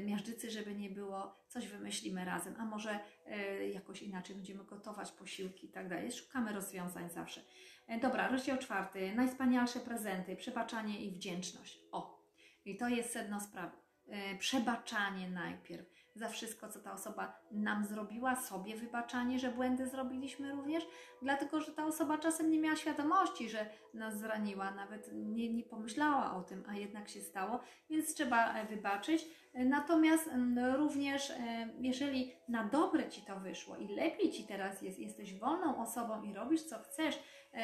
[0.05, 5.67] miażdżycy, żeby nie było, coś wymyślimy razem, a może e, jakoś inaczej będziemy gotować posiłki
[5.67, 6.11] i tak dalej.
[6.11, 7.41] Szukamy rozwiązań zawsze.
[7.87, 9.15] E, Dobra, rozdział czwarty.
[9.15, 11.79] Najwspanialsze prezenty, przebaczanie i wdzięczność.
[11.91, 12.23] O,
[12.65, 13.77] i to jest sedno sprawy.
[14.07, 20.51] E, Przebaczanie najpierw za wszystko, co ta osoba nam zrobiła, sobie wybaczanie, że błędy zrobiliśmy
[20.51, 20.87] również,
[21.21, 26.35] dlatego że ta osoba czasem nie miała świadomości, że nas zraniła, nawet nie, nie pomyślała
[26.35, 27.59] o tym, a jednak się stało,
[27.89, 29.25] więc trzeba e, wybaczyć.
[29.53, 34.81] E, Natomiast mm, również, e, jeżeli na dobre ci to wyszło i lepiej ci teraz
[34.81, 37.19] jest, jesteś wolną osobą i robisz co chcesz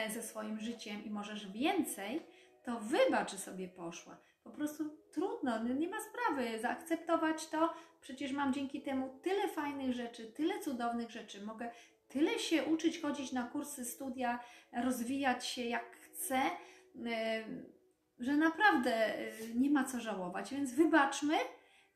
[0.10, 2.26] ze swoim życiem i możesz więcej,
[2.64, 4.18] to wybacz, że sobie poszła.
[4.44, 7.74] Po prostu trudno, no nie ma sprawy zaakceptować to.
[8.02, 11.46] Przecież mam dzięki temu tyle fajnych rzeczy, tyle cudownych rzeczy.
[11.46, 11.72] Mogę
[12.08, 14.39] tyle się uczyć, chodzić na kursy, studia,
[14.74, 16.41] rozwijać się jak chcę,
[16.96, 17.14] yy,
[18.20, 20.52] że naprawdę yy, nie ma co żałować.
[20.52, 21.36] Więc wybaczmy,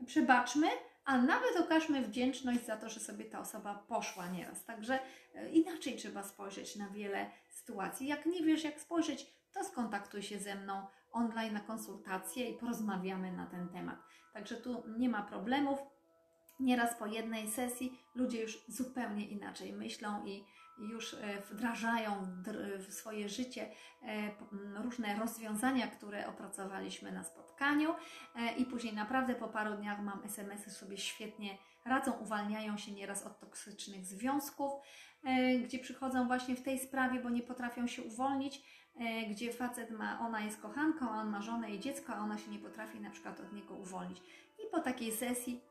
[0.06, 0.68] przebaczmy,
[1.06, 4.66] a nawet okażmy wdzięczność za to, że sobie ta osoba poszła nieraz.
[4.66, 5.00] Także
[5.34, 8.08] yy, inaczej trzeba spojrzeć na wiele sytuacji.
[8.08, 10.86] Jak nie wiesz, jak spojrzeć, to skontaktuj się ze mną
[11.18, 14.00] online na konsultację i porozmawiamy na ten temat.
[14.34, 15.80] Także tu nie ma problemów.
[16.60, 20.44] Nieraz po jednej sesji ludzie już zupełnie inaczej myślą i
[20.78, 21.18] już e,
[21.52, 23.72] wdrażają dr- w swoje życie
[24.04, 24.32] e,
[24.84, 27.96] różne rozwiązania, które opracowaliśmy na spotkaniu
[28.36, 33.26] e, i później naprawdę po paru dniach mam SMS-y sobie świetnie radzą, uwalniają się nieraz
[33.26, 34.72] od toksycznych związków,
[35.24, 38.62] e, gdzie przychodzą właśnie w tej sprawie, bo nie potrafią się uwolnić, e,
[39.32, 42.60] gdzie facet ma, ona jest kochanką, on ma żonę i dziecko, a ona się nie
[42.60, 44.22] potrafi na przykład od niego uwolnić.
[44.60, 45.62] I po takiej sesji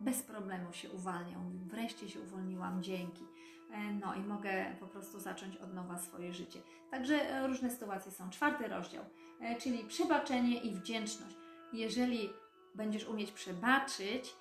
[0.00, 1.50] bez problemu się uwalnią.
[1.66, 3.24] Wreszcie się uwolniłam dzięki.
[3.72, 6.60] E, No i mogę po prostu zacząć od nowa swoje życie.
[6.90, 8.30] Także e, różne sytuacje są.
[8.30, 9.04] Czwarty rozdział,
[9.40, 11.36] e, czyli przebaczenie i wdzięczność.
[11.72, 12.30] Jeżeli
[12.74, 14.34] będziesz umieć przebaczyć e,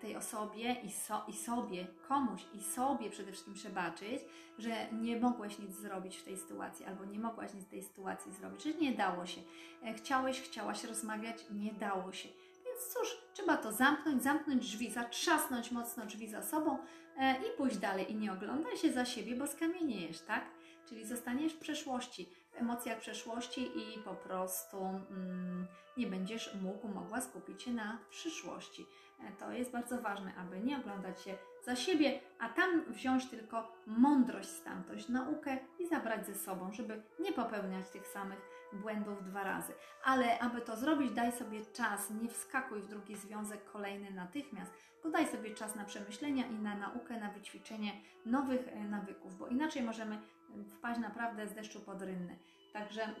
[0.00, 4.22] tej osobie i, so, i sobie, komuś i sobie przede wszystkim przebaczyć,
[4.58, 8.32] że nie mogłeś nic zrobić w tej sytuacji, albo nie mogłaś nic w tej sytuacji
[8.32, 9.40] zrobić, że nie dało się.
[9.84, 12.28] E, Chciałeś, chciałaś rozmawiać, nie dało się.
[12.64, 16.78] Więc cóż, trzeba to zamknąć, zamknąć drzwi, zatrzasnąć mocno drzwi za sobą
[17.18, 18.12] e, i pójść dalej.
[18.12, 20.44] I nie oglądaj się za siebie, bo skamieniejesz, tak?
[20.88, 25.66] Czyli zostaniesz w przeszłości, w emocjach przeszłości i po prostu mm,
[25.96, 28.86] nie będziesz mógł, mogła skupić się na przyszłości.
[29.28, 33.72] E, To jest bardzo ważne, aby nie oglądać się za siebie, a tam wziąć tylko
[33.86, 38.38] mądrość stamtąd, naukę i zabrać ze sobą, żeby nie popełniać tych samych
[38.72, 39.72] błędów dwa razy.
[40.04, 45.10] Ale aby to zrobić, daj sobie czas, nie wskakuj w drugi związek kolejny natychmiast, tylko
[45.10, 47.92] daj sobie czas na przemyślenia i na naukę, na wyćwiczenie
[48.26, 50.20] nowych e, nawyków, bo inaczej możemy e,
[50.64, 52.38] wpaść naprawdę z deszczu pod rynny.
[52.72, 53.14] Także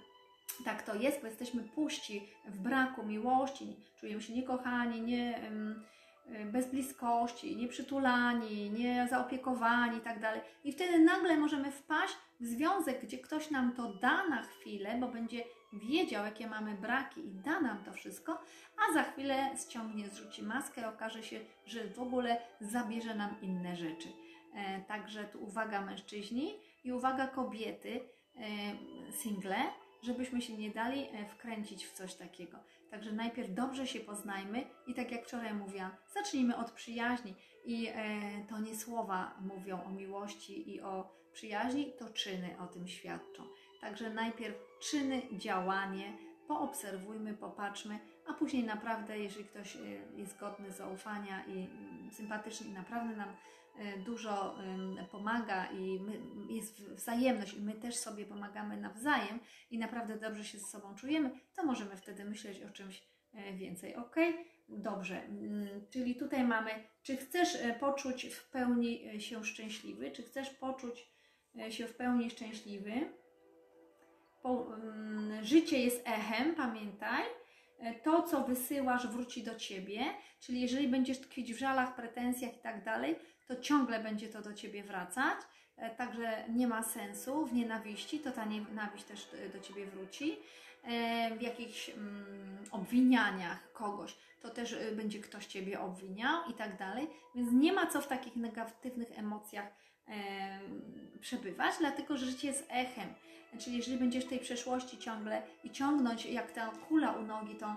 [0.64, 5.50] tak to jest, bo jesteśmy puści w braku miłości, czujemy się niekochani, nie,
[6.52, 10.18] bez bliskości, nieprzytulani, nie zaopiekowani i tak.
[10.64, 15.08] I wtedy nagle możemy wpaść w związek, gdzie ktoś nam to da na chwilę, bo
[15.08, 18.40] będzie wiedział, jakie mamy braki i da nam to wszystko,
[18.76, 24.08] a za chwilę ściągnie, zrzuci maskę, okaże się, że w ogóle zabierze nam inne rzeczy.
[24.54, 28.00] E, także tu uwaga mężczyźni i uwaga kobiety,
[28.36, 28.42] e,
[29.12, 29.56] single,
[30.02, 32.58] żebyśmy się nie dali e, wkręcić w coś takiego.
[32.90, 37.34] Także najpierw dobrze się poznajmy i tak jak wczoraj mówiłam, zacznijmy od przyjaźni.
[37.64, 37.94] I e,
[38.48, 43.42] to nie słowa mówią o miłości i o przyjaźni, to czyny o tym świadczą.
[43.80, 46.12] Także najpierw czyny, działanie,
[46.48, 49.80] poobserwujmy, popatrzmy, a później naprawdę, jeżeli ktoś e,
[50.16, 53.36] jest godny zaufania i mm, sympatyczny i naprawdę nam
[54.04, 56.00] dużo em, pomaga i
[56.48, 61.30] jest wzajemność i my też sobie pomagamy nawzajem i naprawdę dobrze się ze sobą czujemy,
[61.54, 63.02] to możemy wtedy myśleć o czymś
[63.34, 63.96] e, więcej.
[63.96, 64.16] Ok?
[64.68, 66.70] Dobrze, Mm, czyli tutaj mamy,
[67.02, 71.12] czy chcesz poczuć w pełni się szczęśliwy, czy chcesz poczuć
[71.68, 72.92] się w pełni szczęśliwy?
[74.44, 77.22] Mm, życie jest echem, pamiętaj.
[78.02, 80.00] To, co wysyłasz, wróci do ciebie.
[80.40, 83.16] Czyli jeżeli będziesz tkwić w żalach, pretensjach i tak dalej,
[83.46, 85.38] to ciągle będzie to do ciebie wracać.
[85.76, 90.36] E, Także nie ma sensu w nienawiści, to ta nienawiść też e, do ciebie wróci.
[90.84, 97.08] E, W jakichś mm, obwinianiach kogoś, to też będzie ktoś Ciebie obwiniał i tak dalej.
[97.34, 99.82] Więc nie ma co w takich negatywnych emocjach
[101.20, 103.14] przebywać, dlatego że życie jest echem.
[103.58, 107.76] Czyli jeżeli będziesz tej przeszłości ciągle i ciągnąć jak ta kula u nogi tą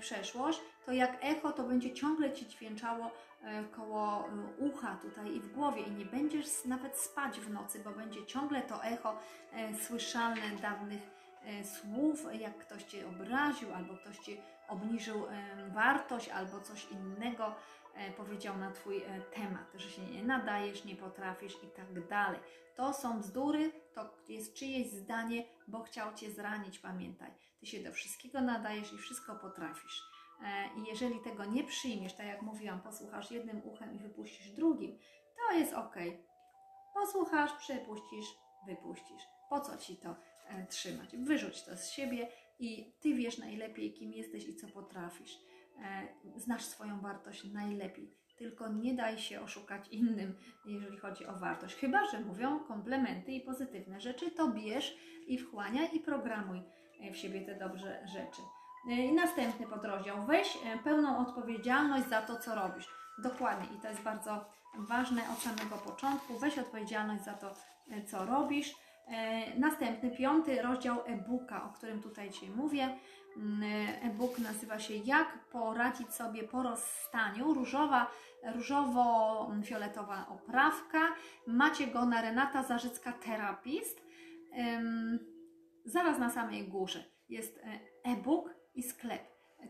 [0.00, 3.10] przeszłość, to jak echo to będzie ciągle Ci dźwięczało
[3.42, 7.80] e, koło e, ucha tutaj i w głowie i nie będziesz nawet spać w nocy,
[7.84, 9.18] bo będzie ciągle to echo
[9.52, 11.02] e, słyszalne dawnych
[11.44, 17.54] e, słów, jak ktoś Cię obraził albo ktoś Ci obniżył e, wartość albo coś innego
[17.94, 22.40] e, powiedział na Twój e, temat, że się nie nadajesz, nie potrafisz i tak dalej.
[22.76, 27.45] To są bzdury, to jest czyjeś zdanie, bo chciał Cię zranić, pamiętaj.
[27.66, 30.02] Ty się do wszystkiego nadajesz i wszystko potrafisz.
[30.44, 34.98] E, I jeżeli tego nie przyjmiesz, tak jak mówiłam, posłuchasz jednym uchem i wypuścisz drugim,
[35.36, 35.94] to jest ok.
[36.94, 38.26] Posłuchasz, przepuścisz,
[38.66, 39.22] wypuścisz.
[39.50, 40.16] Po co Ci to
[40.48, 41.16] e, trzymać?
[41.16, 45.38] Wyrzuć to z siebie i Ty wiesz najlepiej, kim jesteś i co potrafisz.
[45.82, 48.14] E, znasz swoją wartość najlepiej.
[48.36, 50.36] Tylko nie daj się oszukać innym,
[50.66, 51.74] jeżeli chodzi o wartość.
[51.74, 54.96] Chyba, że mówią komplementy i pozytywne rzeczy, to bierz
[55.26, 56.62] i wchłaniaj i programuj
[57.12, 58.42] w siebie te dobrze rzeczy.
[58.88, 60.26] E, I następny podrozdział.
[60.26, 62.88] Weź e, pełną odpowiedzialność za to, co robisz.
[63.18, 63.76] Dokładnie.
[63.76, 64.44] I to jest bardzo
[64.78, 66.38] ważne od samego początku.
[66.38, 67.54] Weź odpowiedzialność za to,
[67.90, 68.74] e, co robisz.
[69.08, 72.88] E, Następny, piąty rozdział e-booka, o którym tutaj Ci mówię.
[73.36, 73.62] Mm,
[74.02, 77.54] E-book nazywa się Jak poradzić sobie po rozstaniu.
[77.54, 78.10] Różowa,
[78.54, 80.98] różowo-fioletowa oprawka.
[81.46, 84.00] Macie go na Renata Zarzycka Therapist.
[85.86, 89.22] Zaraz na samej górze jest e, e-book i sklep.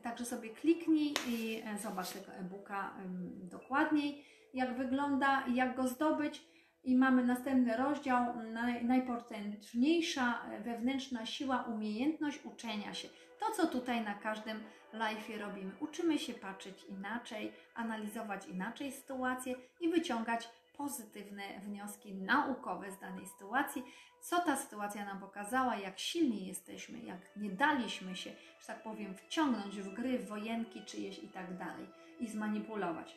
[0.03, 2.95] Także sobie kliknij i e, zobacz tego e-booka
[3.43, 6.47] dokładniej, jak wygląda jak go zdobyć.
[6.85, 13.09] I mamy następny rozdział, naj, najpotężniejsza e, wewnętrzna siła, umiejętność uczenia się.
[13.41, 14.61] To, co tutaj na każdym
[14.93, 15.73] live robimy.
[15.81, 23.85] Uczymy się patrzeć inaczej, analizować inaczej sytuację i wyciągać pozytywne wnioski naukowe z danej sytuacji,
[24.27, 29.15] co ta sytuacja nam pokazała, jak silni jesteśmy, jak nie daliśmy się, że tak powiem,
[29.15, 31.87] wciągnąć w gry, w wojenki czyjeś i tak dalej
[32.21, 33.17] i zmanipulować.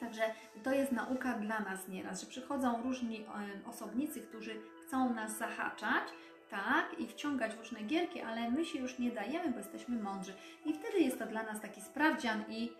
[0.00, 0.22] Także
[0.62, 3.26] to jest nauka dla nas nieraz, że przychodzą różni
[3.66, 6.04] osobnicy, którzy chcą nas zahaczać,
[6.50, 10.34] tak, i wciągać w różne gierki, ale my się już nie dajemy, bo jesteśmy mądrzy.
[10.64, 12.72] I wtedy jest to dla nas taki sprawdzian i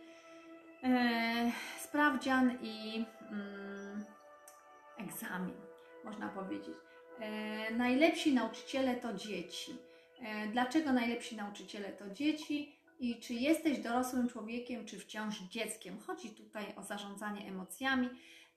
[0.82, 4.04] e, sprawdzian i mm,
[4.98, 5.56] egzamin,
[6.04, 6.91] można powiedzieć.
[7.23, 9.77] E, najlepsi nauczyciele to dzieci.
[10.20, 12.77] E, dlaczego najlepsi nauczyciele to dzieci?
[12.99, 16.01] I czy jesteś dorosłym człowiekiem, czy wciąż dzieckiem?
[16.01, 18.09] Chodzi tutaj o zarządzanie emocjami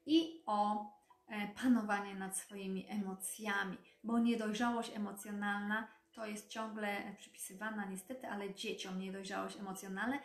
[0.05, 0.85] i o
[1.27, 8.99] e, panowanie nad swoimi emocjami, bo niedojrzałość emocjonalna to jest ciągle przypisywana niestety, ale dzieciom
[8.99, 10.19] niedojrzałość emocjonalna,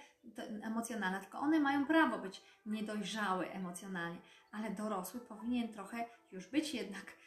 [0.63, 4.19] emocjonalna, tylko one mają prawo być niedojrzałe emocjonalnie,
[4.53, 7.20] ale dorosły powinien trochę już być jednak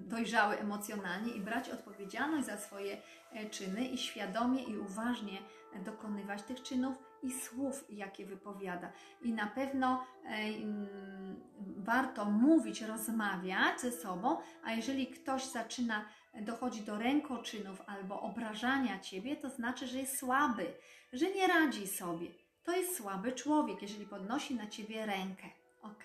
[0.00, 5.38] dojrzały emocjonalnie i brać odpowiedzialność za swoje e, czyny i świadomie i uważnie
[5.84, 8.92] dokonywać tych czynów i słów, jakie wypowiada.
[9.22, 11.40] I na pewno e, mm,
[11.76, 16.04] warto mówić, rozmawiać ze sobą, a jeżeli ktoś zaczyna
[16.40, 20.74] dochodzi do rękoczynów albo obrażania ciebie, to znaczy, że jest słaby,
[21.12, 22.26] że nie radzi sobie.
[22.64, 25.46] To jest słaby człowiek, jeżeli podnosi na ciebie rękę,
[25.82, 26.04] ok?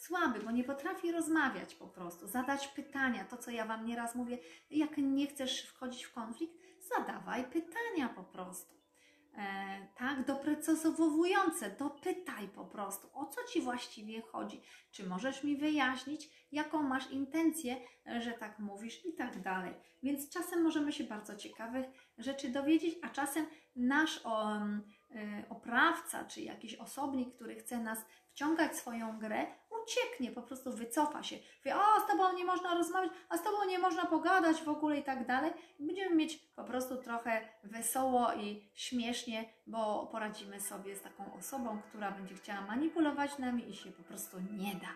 [0.00, 3.24] Słaby, bo nie potrafi rozmawiać po prostu, zadać pytania.
[3.24, 4.38] To, co ja Wam nieraz mówię,
[4.70, 6.54] jak nie chcesz wchodzić w konflikt,
[6.96, 8.74] zadawaj pytania po prostu.
[9.36, 14.62] E, tak, doprecyzowujące, dopytaj po prostu, o co Ci właściwie chodzi.
[14.90, 17.76] Czy możesz mi wyjaśnić, jaką masz intencję,
[18.20, 19.74] że tak mówisz i tak dalej.
[20.02, 21.86] Więc czasem możemy się bardzo ciekawych
[22.18, 23.46] rzeczy dowiedzieć, a czasem
[23.76, 24.20] nasz y,
[25.48, 27.98] oprawca, czy jakiś osobnik, który chce nas
[28.30, 29.46] wciągać swoją grę,
[29.82, 31.36] ucieknie, po prostu wycofa się.
[31.64, 34.98] Wie, o, z Tobą nie można rozmawiać, a z Tobą nie można pogadać w ogóle
[34.98, 35.52] i tak dalej.
[35.80, 42.10] Będziemy mieć po prostu trochę wesoło i śmiesznie, bo poradzimy sobie z taką osobą, która
[42.10, 44.88] będzie chciała manipulować nami i się po prostu nie da.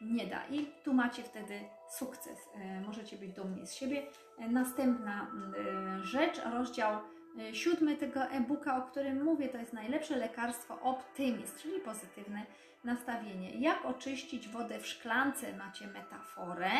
[0.00, 0.46] Nie da.
[0.46, 1.60] I tu macie wtedy
[1.90, 2.38] sukces.
[2.54, 4.06] E, możecie być dumni z siebie.
[4.38, 5.26] E, następna
[5.58, 7.00] e, rzecz, rozdział
[7.52, 12.46] siódmy tego e-booka, o którym mówię, to jest najlepsze lekarstwo optymizm, czyli pozytywne
[12.84, 13.50] nastawienie.
[13.60, 15.56] Jak oczyścić wodę w szklance?
[15.56, 16.70] Macie metaforę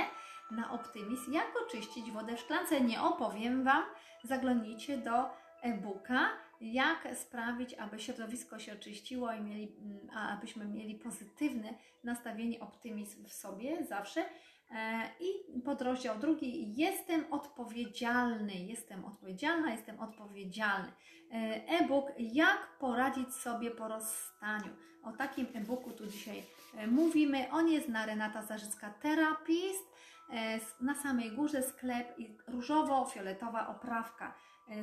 [0.50, 1.32] na optymizm.
[1.32, 2.80] Jak oczyścić wodę w szklance?
[2.80, 3.82] Nie opowiem Wam.
[4.24, 5.30] Zaglądnijcie do
[5.62, 6.28] e-booka.
[6.60, 11.74] Jak sprawić, aby środowisko się oczyściło i mieli, mm, abyśmy mieli pozytywne
[12.04, 14.24] nastawienie, optymizm w sobie zawsze.
[14.70, 20.92] E, I podrozdział drugi, jestem odpowiedzialny, jestem odpowiedzialna, jestem odpowiedzialny.
[21.32, 21.34] E,
[21.68, 24.76] E-book, jak poradzić sobie po rozstaniu.
[25.04, 26.42] O takim e-booku tu dzisiaj
[26.76, 27.46] e, mówimy.
[27.52, 29.84] On jest na Renata Zarzycka Therapist.
[30.32, 34.34] E, Na samej górze sklep i różowo-fioletowa oprawka.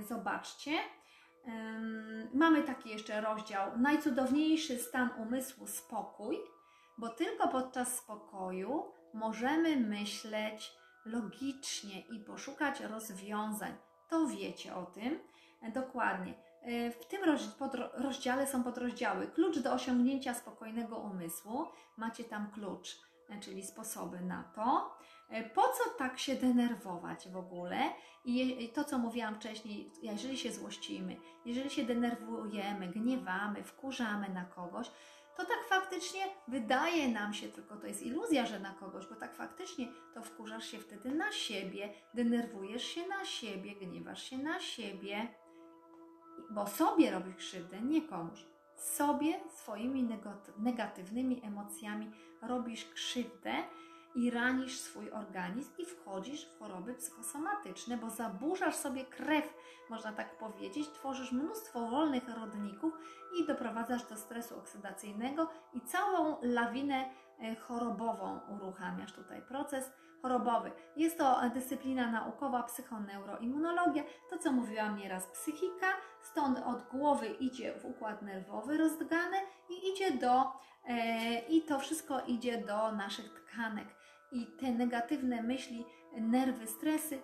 [0.07, 0.71] Zobaczcie.
[2.33, 6.37] Mamy taki jeszcze rozdział Najcudowniejszy stan umysłu spokój,
[6.97, 8.83] bo tylko podczas spokoju
[9.15, 10.71] możemy myśleć
[11.05, 13.73] logicznie i poszukać rozwiązań.
[14.09, 15.19] To wiecie o tym
[15.73, 16.33] dokładnie.
[16.61, 17.21] E, W tym
[17.93, 19.27] rozdziale są podrozdziały.
[19.27, 21.65] Klucz do osiągnięcia spokojnego umysłu.
[21.97, 22.97] Macie tam klucz,
[23.29, 24.97] e, czyli sposoby na to.
[25.29, 27.77] E, Po co tak się denerwować w ogóle?
[28.27, 34.91] I to, co mówiłam wcześniej, jeżeli się złościmy, jeżeli się denerwujemy, gniewamy, wkurzamy na kogoś,
[35.37, 39.35] to tak faktycznie wydaje nam się, tylko to jest iluzja, że na kogoś, bo tak
[39.35, 45.27] faktycznie to wkurzasz się wtedy na siebie, denerwujesz się na siebie, gniewasz się na siebie,
[46.49, 48.45] bo sobie robisz krzywdę, nie komuś.
[48.75, 50.09] Sobie swoimi
[50.57, 52.11] negatywnymi emocjami
[52.41, 53.53] robisz krzywdę
[54.15, 59.53] i ranisz swój organizm i wchodzisz w choroby psychosomatyczne, bo zaburzasz sobie krew,
[59.89, 62.93] można tak powiedzieć, tworzysz mnóstwo wolnych rodników
[63.39, 67.09] i doprowadzasz do stresu oksydacyjnego i całą lawinę
[67.39, 69.13] e, chorobową uruchamiasz.
[69.13, 69.91] Tutaj proces
[70.21, 70.71] chorobowy.
[70.95, 75.87] Jest to dyscyplina naukowa psychoneuroimmunologia, to co mówiłam nieraz psychika,
[76.21, 79.37] stąd od głowy idzie w układ nerwowy rozdgany
[79.69, 80.51] i idzie do
[80.87, 83.87] e, i to wszystko idzie do naszych tkanek
[84.35, 87.21] i te negatywne myśli, nerwy, stresy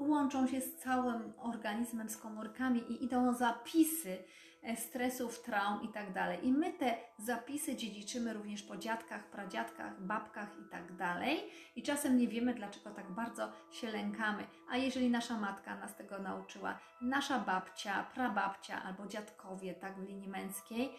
[0.00, 4.18] łączą się z całym organizmem, z komórkami i idą zapisy
[4.62, 6.06] e, stresów, traum i tak.
[6.42, 10.82] I my te zapisy dziedziczymy również po dziadkach, pradziadkach, babkach i tak.
[11.76, 14.46] I czasem nie wiemy, dlaczego tak bardzo się lękamy.
[14.70, 20.28] A jeżeli nasza matka nas tego nauczyła, nasza babcia, prababcia albo dziadkowie, tak w linii
[20.28, 20.90] męskiej,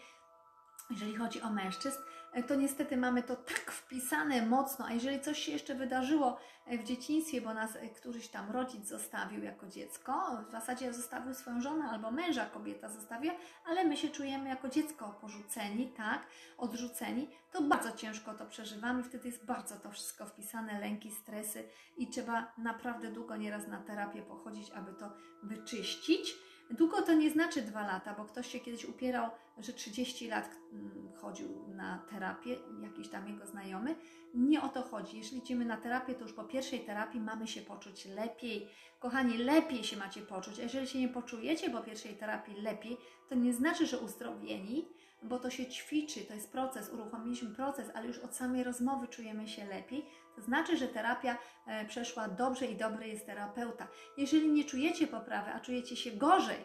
[0.92, 1.98] jeżeli chodzi o mężczyzn,
[2.32, 6.78] e, to niestety mamy to tak wpisane mocno, a jeżeli coś się jeszcze wydarzyło e,
[6.78, 11.60] w dzieciństwie, bo nas e, któryś tam rodzic zostawił jako dziecko, w zasadzie zostawił swoją
[11.60, 13.34] żonę albo męża kobieta zostawiła,
[13.64, 16.26] ale my się czujemy jako dziecko porzuceni, tak,
[16.58, 22.08] odrzuceni, to bardzo ciężko to przeżywamy wtedy jest bardzo to wszystko wpisane, lęki, stresy i
[22.08, 25.10] trzeba naprawdę długo nieraz na terapię pochodzić, aby to
[25.42, 26.34] wyczyścić.
[26.72, 31.12] Długo to nie znaczy dwa lata, bo ktoś się kiedyś upierał, że 30 lat mm,
[31.16, 33.96] chodził na terapię, jakiś tam jego znajomy.
[34.34, 35.18] Nie o to chodzi.
[35.18, 38.68] Jeśli idziemy na terapię, to już po pierwszej terapii mamy się poczuć lepiej.
[39.00, 40.58] Kochani, lepiej się macie poczuć.
[40.60, 42.96] A jeżeli się nie poczujecie po pierwszej terapii lepiej,
[43.28, 44.88] to nie znaczy, że uzdrowieni,
[45.22, 49.48] bo to się ćwiczy, to jest proces, uruchomiliśmy proces, ale już od samej rozmowy czujemy
[49.48, 50.06] się lepiej.
[50.36, 53.88] To znaczy, że terapia e, przeszła dobrze i dobry jest terapeuta.
[54.16, 56.64] Jeżeli nie czujecie poprawy, a czujecie się gorzej,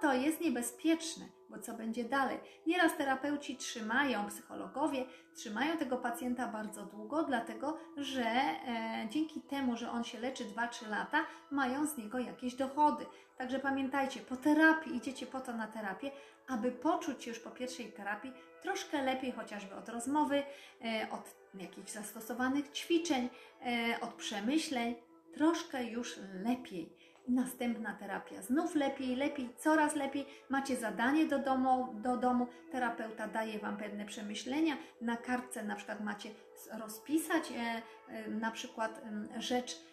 [0.00, 2.38] to jest niebezpieczne, bo co będzie dalej?
[2.66, 5.04] Nieraz terapeuci trzymają, psychologowie
[5.36, 10.88] trzymają tego pacjenta bardzo długo, dlatego że e, dzięki temu, że on się leczy 2-3
[10.88, 13.06] lata, mają z niego jakieś dochody.
[13.38, 16.10] Także pamiętajcie, po terapii idziecie po to na terapię,
[16.48, 20.42] aby poczuć się już po pierwszej terapii troszkę lepiej, chociażby od rozmowy,
[20.84, 23.28] e, od jakichś zastosowanych ćwiczeń,
[23.66, 24.94] e, od przemyśleń,
[25.34, 26.98] troszkę już lepiej.
[27.28, 30.26] Następna terapia znów lepiej, lepiej, coraz lepiej.
[30.50, 34.76] Macie zadanie do domu, do domu, terapeuta daje Wam pewne przemyślenia.
[35.00, 36.30] Na kartce na przykład macie
[36.72, 39.02] rozpisać e, e, na przykład
[39.38, 39.88] rzecz,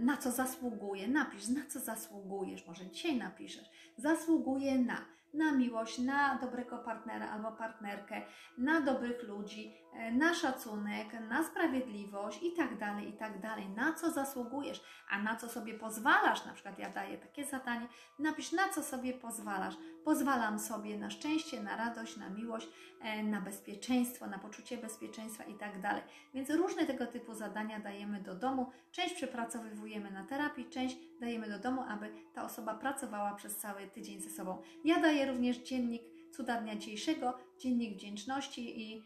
[0.00, 1.08] na co zasługuje.
[1.08, 3.70] Napisz, na co zasługujesz, może dzisiaj napiszesz.
[3.96, 8.22] Zasługuje na, na miłość, na dobrego partnera albo partnerkę,
[8.58, 9.74] na dobrych ludzi,
[10.12, 13.68] na szacunek, na sprawiedliwość i tak dalej, i tak dalej.
[13.68, 16.44] Na co zasługujesz, a na co sobie pozwalasz?
[16.46, 17.88] Na przykład ja daję takie zadanie,
[18.18, 19.74] napisz na co sobie pozwalasz.
[20.04, 22.68] Pozwalam sobie na szczęście, na radość, na miłość,
[23.00, 26.02] e, na bezpieczeństwo, na poczucie bezpieczeństwa i tak dalej.
[26.34, 28.70] Więc różne tego typu zadania dajemy do domu.
[28.92, 34.20] Część przepracowywujemy na terapii, część dajemy do domu, aby ta osoba pracowała przez cały tydzień
[34.20, 34.62] ze sobą.
[34.84, 39.02] Ja daję również dziennik cuda dnia dzisiejszego, dziennik wdzięczności i e,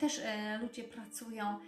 [0.00, 1.58] też e, ludzie pracują, e,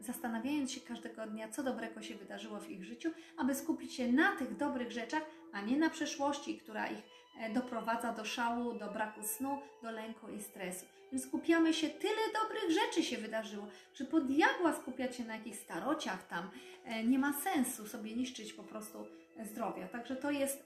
[0.00, 4.36] zastanawiając się każdego dnia, co dobrego się wydarzyło w ich życiu, aby skupić się na
[4.36, 5.22] tych dobrych rzeczach,
[5.52, 7.02] a nie na przeszłości, która ich
[7.40, 10.86] e, doprowadza do szału, do braku snu, do lęku i stresu.
[11.12, 15.58] Więc skupiamy się, tyle dobrych rzeczy się wydarzyło, że po diabła skupiać się na jakichś
[15.58, 16.50] starociach tam
[16.84, 19.06] e, nie ma sensu sobie niszczyć po prostu
[19.44, 19.88] zdrowia.
[19.88, 20.64] Także to jest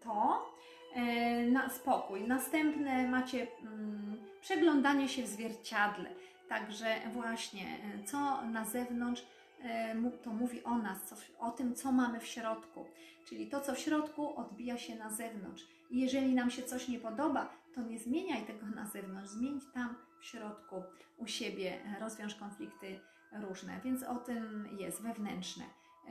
[0.00, 0.52] to.
[0.94, 2.20] E, na spokój.
[2.28, 6.10] Następne macie mm, przeglądanie się w zwierciadle.
[6.48, 9.26] Także właśnie, e, co na zewnątrz
[9.64, 12.86] e, to mówi o nas, co, o tym, co mamy w środku.
[13.24, 15.66] Czyli to, co w środku, odbija się na zewnątrz.
[15.90, 19.94] I jeżeli nam się coś nie podoba, to nie zmieniaj tego na zewnątrz, zmień tam
[20.20, 20.82] w środku
[21.18, 23.00] u siebie, rozwiąż konflikty
[23.32, 23.80] różne.
[23.84, 25.64] Więc o tym jest wewnętrzne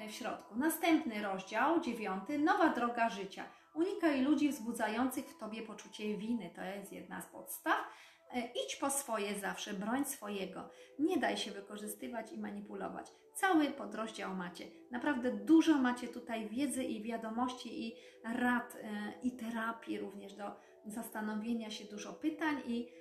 [0.08, 0.56] w środku.
[0.56, 3.46] Następny rozdział, dziewiąty, nowa droga życia.
[3.74, 6.52] Unikaj ludzi wzbudzających w tobie poczucie winy.
[6.56, 7.78] To jest jedna z podstaw.
[8.34, 10.70] E, Idź po swoje zawsze, broń swojego.
[11.00, 13.08] Nie daj się wykorzystywać i manipulować.
[13.34, 14.66] Cały podrozdział macie.
[14.92, 20.52] Naprawdę dużo macie tutaj wiedzy i wiadomości i rad e, i terapii również do
[20.86, 23.01] zastanowienia się, dużo pytań i e,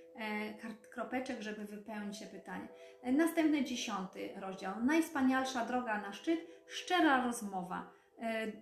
[0.91, 2.69] kropeczek, żeby wypełnić te pytania.
[3.03, 4.85] E, Następny dziesiąty rozdział.
[4.85, 8.53] Najwspanialsza droga na szczyt, szczera rozmowa, e,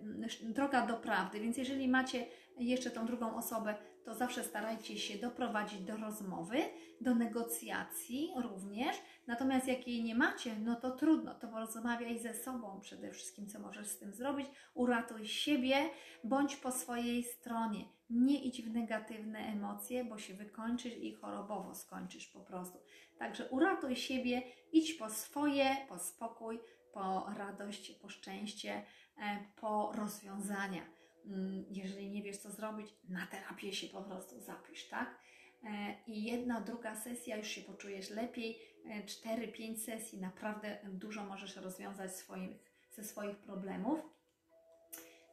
[0.43, 1.39] droga do prawdy.
[1.39, 2.25] Więc jeżeli macie
[2.57, 6.57] jeszcze tą drugą osobę, to zawsze starajcie się doprowadzić do rozmowy,
[7.01, 8.95] do negocjacji również.
[9.27, 13.59] Natomiast jak jej nie macie, no to trudno, to porozmawiaj ze sobą przede wszystkim, co
[13.59, 14.47] możesz z tym zrobić.
[14.73, 15.75] Uratuj siebie,
[16.23, 17.98] bądź po swojej stronie.
[18.09, 22.79] Nie idź w negatywne emocje, bo się wykończysz i chorobowo skończysz po prostu.
[23.17, 24.41] Także uratuj siebie,
[24.71, 26.59] idź po swoje, po spokój,
[26.93, 28.83] po radość, po szczęście,
[29.17, 30.81] e, po rozwiązania.
[31.25, 35.19] Mm, Jeżeli nie wiesz, co zrobić, na terapię się po prostu zapisz, tak?
[35.63, 38.59] E, I jedna, druga sesja, już się poczujesz lepiej.
[38.85, 42.49] E, Cztery, pięć sesji, naprawdę dużo możesz rozwiązać swoich,
[42.91, 43.99] ze swoich problemów.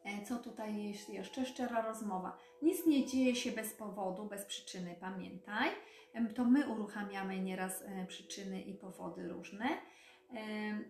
[0.07, 1.47] E, Co tutaj jest jeszcze?
[1.47, 2.39] Szczera rozmowa.
[2.63, 5.71] Nic nie dzieje się bez powodu, bez przyczyny, pamiętaj.
[6.15, 9.69] Em, To my uruchamiamy nieraz e, przyczyny i powody różne.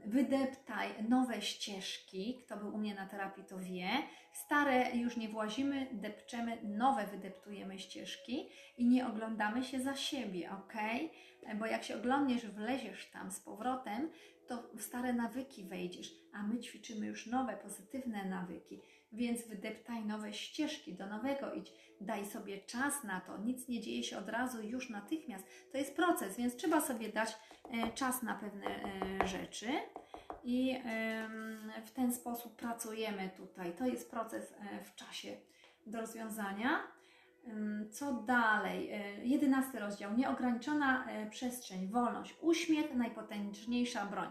[0.06, 2.38] Wydeptaj nowe ścieżki.
[2.44, 3.88] Kto był u mnie na terapii, to wie.
[4.32, 8.48] Stare już nie włazimy, depczemy, nowe wydeptujemy ścieżki
[8.78, 10.72] i nie oglądamy się za siebie, ok?
[11.58, 14.10] Bo jak się oglądniesz, wleziesz tam z powrotem,
[14.46, 18.80] to w stare nawyki wejdziesz, a my ćwiczymy już nowe, pozytywne nawyki.
[19.12, 23.38] Więc wydeptaj nowe ścieżki, do nowego idź, daj sobie czas na to.
[23.38, 25.46] Nic nie dzieje się od razu, już natychmiast.
[25.72, 27.36] To jest proces, więc trzeba sobie dać
[27.72, 29.66] e, czas na pewne e, rzeczy.
[30.44, 30.78] I
[31.84, 33.72] w ten sposób pracujemy tutaj.
[33.72, 35.36] To jest proces e, w czasie
[35.86, 36.96] do rozwiązania.
[37.90, 38.90] Co dalej?
[39.22, 40.16] Jedenasty rozdział.
[40.16, 44.28] Nieograniczona przestrzeń, wolność, uśmiech, najpotężniejsza broń.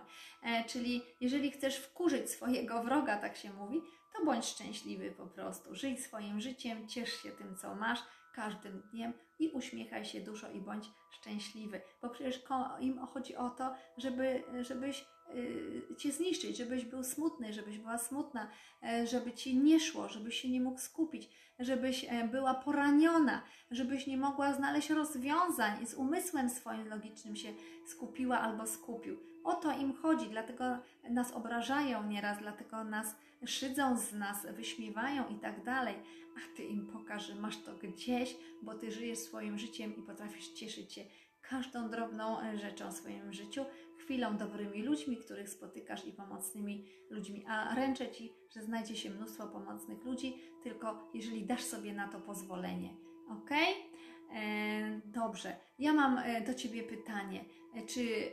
[0.67, 3.81] Czyli jeżeli chcesz wkurzyć swojego wroga, tak się mówi,
[4.17, 5.75] to bądź szczęśliwy po prostu.
[5.75, 7.99] Żyj swoim życiem, ciesz się tym, co masz
[8.35, 11.81] każdym dniem i uśmiechaj się dużo i bądź szczęśliwy.
[12.01, 12.43] Bo przecież
[12.79, 15.05] im chodzi o to, żeby, żebyś
[15.97, 18.47] Cię zniszczyć, żebyś był smutny, żebyś była smutna,
[18.83, 24.07] e, żeby Ci nie szło, żebyś się nie mógł skupić, żebyś e, była poraniona, żebyś
[24.07, 27.53] nie mogła znaleźć rozwiązań i z umysłem swoim logicznym się
[27.87, 29.17] skupiła albo skupił.
[29.43, 30.63] O to im chodzi, dlatego
[31.09, 33.15] nas obrażają nieraz, dlatego nas
[33.45, 35.95] szydzą z nas, wyśmiewają i tak dalej.
[36.37, 40.47] A Ty im pokaż, że masz to gdzieś, bo Ty żyjesz swoim życiem i potrafisz
[40.47, 41.01] cieszyć się
[41.49, 43.65] każdą drobną rzeczą w swoim życiu,
[44.05, 47.45] chwilą dobrymi ludźmi, których spotykasz i pomocnymi ludźmi.
[47.47, 52.19] A ręczę Ci, że znajdzie się mnóstwo pomocnych ludzi, tylko jeżeli dasz sobie na to
[52.19, 52.89] pozwolenie.
[53.29, 53.49] Ok?
[53.51, 55.55] E, dobrze.
[55.79, 57.45] Ja mam e, do Ciebie pytanie.
[57.75, 58.31] E, Czy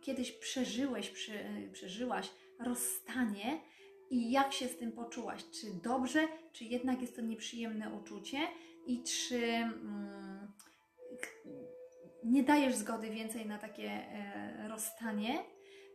[0.00, 1.32] kiedyś przeżyłeś, prze,
[1.72, 3.60] przeżyłaś rozstanie
[4.10, 5.44] i jak się z tym poczułaś?
[5.50, 8.38] Czy dobrze, czy jednak jest to nieprzyjemne uczucie?
[8.86, 10.52] I czy mm,
[12.24, 15.38] nie dajesz zgody więcej na takie e, rozstanie?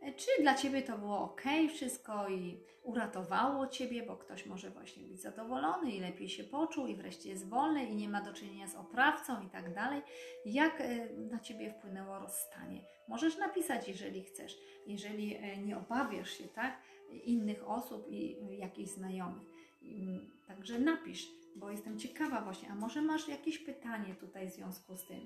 [0.02, 1.42] E, Czy dla Ciebie to było ok,
[1.76, 6.96] wszystko i uratowało Ciebie, bo ktoś może właśnie być zadowolony i lepiej się poczuł i
[6.96, 10.02] wreszcie jest wolny i nie ma do czynienia z oprawcą i tak dalej.
[10.46, 12.82] Jak e, na Ciebie wpłynęło rozstanie?
[13.08, 14.58] Możesz napisać, jeżeli chcesz,
[14.88, 16.82] jeżeli nie obawiasz się, tak,
[17.24, 19.48] innych osób i jakichś znajomych.
[19.82, 24.96] Mm, Także napisz, bo jestem ciekawa właśnie, a może masz jakieś pytanie tutaj w związku
[24.96, 25.20] z tym?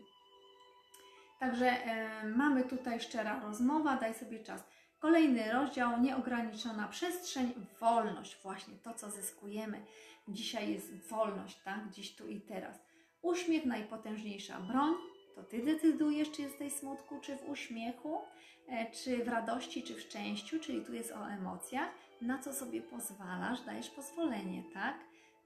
[1.40, 4.64] Także e, mamy tutaj szczera rozmowa, daj sobie czas.
[5.00, 9.86] Kolejny rozdział, nieograniczona przestrzeń, wolność, właśnie to, co zyskujemy.
[10.28, 11.90] Dzisiaj jest wolność, tak?
[11.90, 12.80] Dziś, tu i teraz.
[13.22, 14.94] Uśmiech, najpotężniejsza broń.
[15.36, 18.22] To Ty decydujesz, czy jesteś w smutku, czy w uśmiechu,
[18.68, 21.90] e, czy w radości, czy w szczęściu, czyli tu jest o emocjach.
[22.22, 24.96] Na co sobie pozwalasz, dajesz pozwolenie, tak?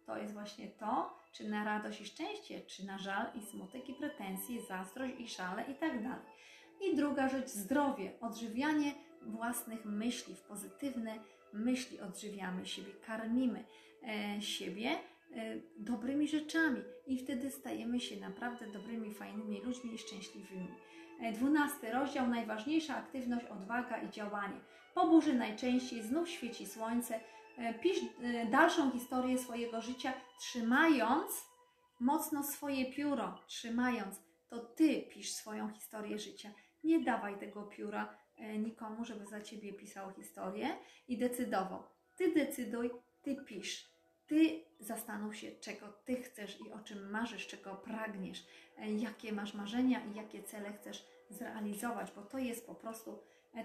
[0.05, 3.93] To jest właśnie to, czy na radość i szczęście, czy na żal i smutek i
[3.93, 6.25] pretensje, zazdrość i szale tak dalej.
[6.81, 11.19] I druga rzecz, zdrowie, odżywianie własnych myśli, w pozytywne
[11.53, 13.65] myśli odżywiamy siebie, karmimy
[14.03, 14.97] e, siebie e,
[15.77, 20.75] dobrymi rzeczami i wtedy stajemy się naprawdę dobrymi, fajnymi ludźmi i szczęśliwymi.
[21.21, 24.59] E, Dwunasty rozdział, najważniejsza aktywność, odwaga i działanie.
[24.93, 27.19] Po burzy najczęściej znów świeci słońce.
[27.57, 31.45] E, pisz e, dalszą historię swojego życia, trzymając
[31.99, 34.21] mocno swoje pióro, trzymając.
[34.49, 36.51] To ty pisz swoją historię życia.
[36.83, 40.77] Nie dawaj tego pióra e, nikomu, żeby za ciebie pisał historię
[41.07, 41.83] i decydował.
[42.15, 42.91] Ty decyduj,
[43.21, 43.97] ty pisz.
[44.27, 48.45] Ty zastanów się, czego ty chcesz i o czym marzysz, czego pragniesz,
[48.77, 53.19] jakie masz marzenia i jakie cele chcesz zrealizować, bo to jest po prostu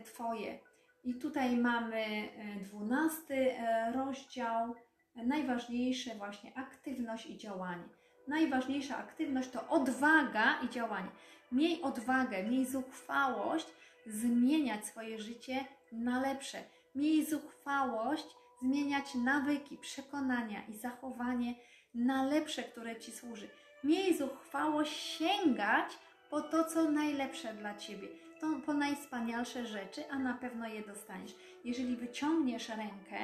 [0.04, 0.58] Twoje.
[1.04, 2.28] I tutaj mamy
[2.62, 3.54] dwunasty
[3.94, 4.74] rozdział,
[5.14, 7.88] najważniejsze właśnie aktywność i działanie
[8.28, 11.08] najważniejsza aktywność to odwaga i działanie.
[11.52, 13.66] Miej odwagę, miej zuchwałość
[14.06, 16.58] zmieniać swoje życie na lepsze.
[16.94, 18.26] Miej zuchwałość
[18.62, 21.54] zmieniać nawyki, przekonania i zachowanie
[21.94, 23.48] na lepsze, które Ci służy.
[23.84, 25.98] Miej zuchwałość sięgać
[26.30, 28.08] po to, co najlepsze dla Ciebie,
[28.42, 31.34] to po najwspanialsze rzeczy, a na pewno je dostaniesz.
[31.64, 33.18] Jeżeli wyciągniesz rękę,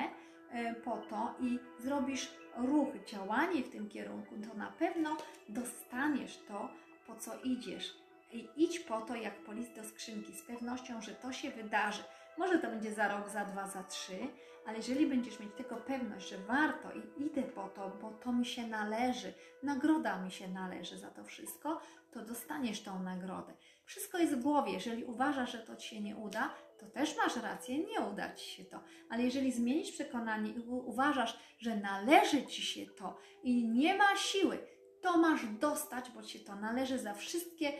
[0.50, 5.16] E, po to i zrobisz ruch, działanie w tym kierunku, to na pewno
[5.48, 6.68] dostaniesz to,
[7.06, 7.96] po co idziesz.
[8.32, 12.02] I idź po to, jak po list do skrzynki, z pewnością, że to się wydarzy.
[12.38, 14.18] Może to będzie za rok, za dwa, za trzy,
[14.66, 18.46] ale jeżeli będziesz mieć tego pewność, że warto i idę po to, bo to mi
[18.46, 23.52] się należy, nagroda mi się należy za to wszystko, to dostaniesz tą nagrodę.
[23.88, 24.72] Wszystko jest w głowie.
[24.72, 28.50] Jeżeli uważasz, że to ci się nie uda, to też masz rację, nie uda ci
[28.50, 28.80] się to.
[29.10, 34.58] Ale jeżeli zmienisz przekonanie i uważasz, że należy ci się to i nie ma siły,
[35.02, 37.72] to masz dostać, bo ci się to należy za wszystkie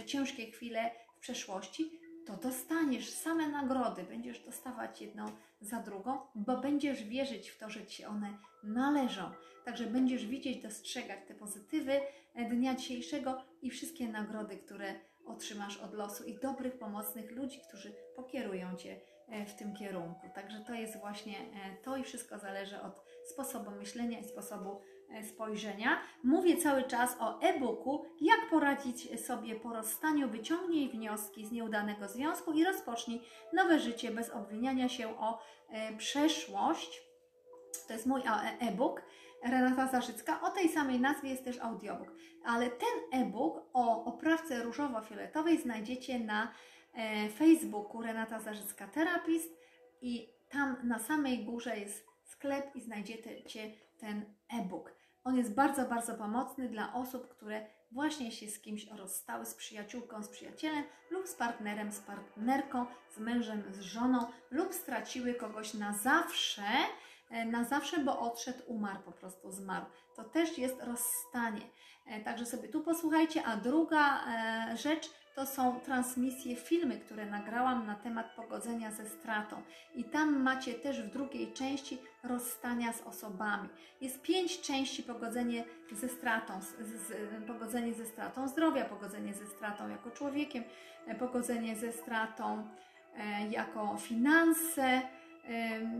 [0.00, 5.26] y, ciężkie chwile w przeszłości, to dostaniesz same nagrody, będziesz dostawać jedną
[5.60, 9.30] za drugą, bo będziesz wierzyć w to, że ci one należą.
[9.64, 12.00] Także będziesz widzieć, dostrzegać te pozytywy
[12.34, 17.94] e, dnia dzisiejszego i wszystkie nagrody, które otrzymasz od losu i dobrych, pomocnych ludzi, którzy
[18.16, 20.28] pokierują Cię e, w tym kierunku.
[20.34, 25.24] Także to jest właśnie e, to i wszystko zależy od sposobu myślenia i sposobu e,
[25.24, 26.00] spojrzenia.
[26.24, 32.52] Mówię cały czas o e-booku, jak poradzić sobie po rozstaniu, wyciągnij wnioski z nieudanego związku
[32.52, 35.38] i rozpocznij nowe życie bez obwiniania się o
[35.98, 37.02] przeszłość.
[37.86, 38.22] To jest mój
[38.60, 39.02] e-book.
[39.42, 40.40] Renata Zarzycka.
[40.40, 42.12] O tej samej nazwie jest też audiobook.
[42.44, 46.52] Ale ten e-book o oprawce różowo-fioletowej znajdziecie na
[46.94, 49.58] e, Facebooku Renata Zarzycka Terapist
[50.00, 54.94] i tam na samej górze jest sklep i znajdziecie ten e-book.
[55.24, 60.22] On jest bardzo, bardzo pomocny dla osób, które właśnie się z kimś rozstały, z przyjaciółką,
[60.22, 64.18] z przyjacielem lub z partnerem, z partnerką, z mężem, z żoną
[64.50, 66.62] lub straciły kogoś na zawsze
[67.32, 69.86] na zawsze, bo odszedł, umarł, po prostu zmarł.
[70.16, 71.62] To też jest rozstanie.
[72.06, 73.42] E, także sobie tu posłuchajcie.
[73.44, 79.62] A druga e, rzecz to są transmisje, filmy, które nagrałam na temat pogodzenia ze stratą.
[79.94, 83.68] I tam macie też w drugiej części rozstania z osobami.
[84.00, 87.12] Jest pięć części pogodzenie ze stratą, z, z,
[87.46, 90.64] pogodzenie ze stratą zdrowia, pogodzenie ze stratą jako człowiekiem,
[91.18, 92.68] pogodzenie ze stratą
[93.16, 95.02] e, jako finanse,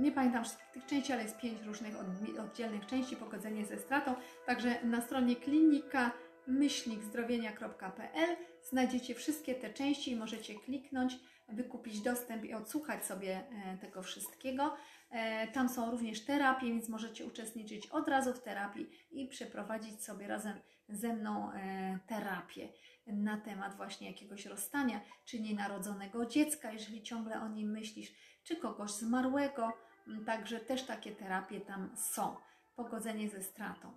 [0.01, 1.95] nie pamiętam wszystkich tych części, ale jest pięć różnych
[2.41, 4.15] oddzielnych części, pogodzenie ze stratą.
[4.47, 6.11] Także na stronie klinika
[6.47, 11.19] myślnikzdrowienia.pl znajdziecie wszystkie te części i możecie kliknąć,
[11.49, 14.77] wykupić dostęp i odsłuchać sobie e, tego wszystkiego.
[15.11, 20.27] E, tam są również terapie, więc możecie uczestniczyć od razu w terapii i przeprowadzić sobie
[20.29, 22.69] razem ze mną e, terapię
[23.07, 28.13] na temat właśnie jakiegoś rozstania, czy nienarodzonego dziecka, jeżeli ciągle o nim myślisz
[28.45, 29.73] czy kogoś zmarłego.
[30.09, 32.37] Mm, także też takie terapie tam są.
[32.77, 33.93] Pogodzenie ze stratą.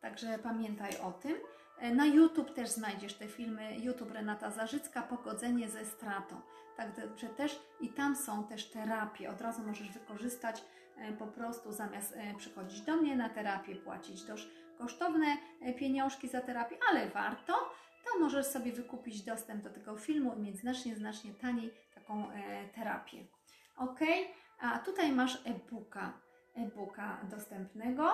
[0.00, 1.36] Także pamiętaj o tym.
[1.78, 3.76] E, na YouTube też znajdziesz te filmy.
[3.78, 6.40] YouTube Renata Zarzycka, Pogodzenie ze stratą.
[6.76, 9.30] Także też i tam są też terapie.
[9.30, 10.64] Od razu możesz wykorzystać
[10.96, 15.26] e, po prostu zamiast e, przychodzić do mnie na terapię, płacić dość kosztowne
[15.78, 17.52] pieniążki za terapię, ale warto,
[18.04, 22.28] to możesz sobie wykupić dostęp do tego filmu i mieć znacznie, znacznie taniej taką
[22.74, 23.26] terapię
[23.76, 24.00] ok?
[24.58, 26.20] A tutaj masz e-booka,
[26.54, 28.10] e-booka dostępnego.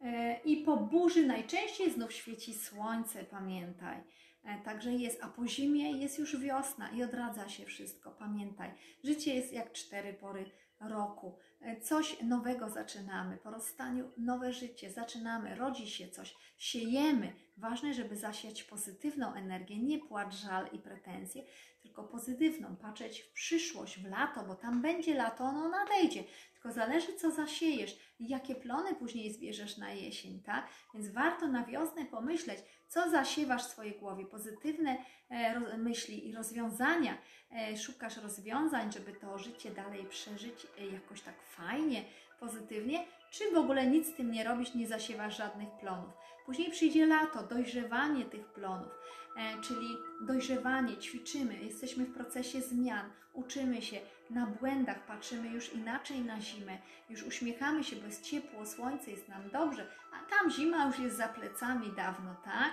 [0.00, 4.04] E, I po burzy najczęściej znów świeci słońce, pamiętaj.
[4.44, 8.70] E, także jest, a po zimie jest już wiosna i odradza się wszystko, pamiętaj.
[9.04, 10.50] Życie jest jak cztery pory
[10.80, 11.38] roku.
[11.60, 17.32] e, coś nowego zaczynamy, po rozstaniu nowe życie, zaczynamy, rodzi się coś, siejemy.
[17.56, 21.42] Ważne, żeby zasiać pozytywną energię, nie płacz, żal i pretensje,
[21.84, 26.24] tylko pozytywną, patrzeć w przyszłość, w lato, bo tam będzie lato, ono nadejdzie.
[26.52, 30.68] Tylko zależy, co zasiejesz i jakie plony później zbierzesz na jesień, tak?
[30.94, 32.58] Więc warto na wiosnę pomyśleć,
[32.88, 34.96] co zasiewasz w swojej głowie, pozytywne
[35.28, 37.18] e, myśli i rozwiązania.
[37.52, 42.04] E, szukasz rozwiązań, żeby to życie dalej przeżyć e, jakoś tak fajnie,
[42.40, 46.12] pozytywnie, czy w ogóle nic z tym nie robisz, nie zasiewasz żadnych plonów.
[46.46, 48.92] Później przyjdzie lato, dojrzewanie tych plonów,
[49.62, 56.40] czyli dojrzewanie, ćwiczymy, jesteśmy w procesie zmian, uczymy się na błędach, patrzymy już inaczej na
[56.40, 56.78] zimę,
[57.10, 61.16] już uśmiechamy się, bo jest ciepło, słońce, jest nam dobrze, a tam zima już jest
[61.16, 62.72] za plecami dawno, tak?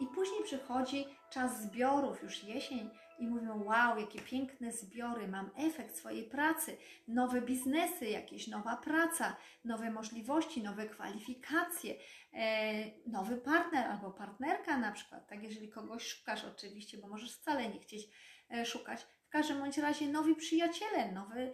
[0.00, 5.96] I później przychodzi czas zbiorów, już jesień, i mówią: Wow, jakie piękne zbiory, mam efekt
[5.96, 6.76] swojej pracy,
[7.08, 11.94] nowe biznesy, jakieś nowa praca, nowe możliwości, nowe kwalifikacje,
[12.34, 15.28] e, nowy partner albo partnerka na przykład.
[15.28, 18.08] Tak, jeżeli kogoś szukasz, oczywiście, bo możesz wcale nie chcieć
[18.64, 21.52] szukać, w każdym bądź razie nowi przyjaciele, nowy,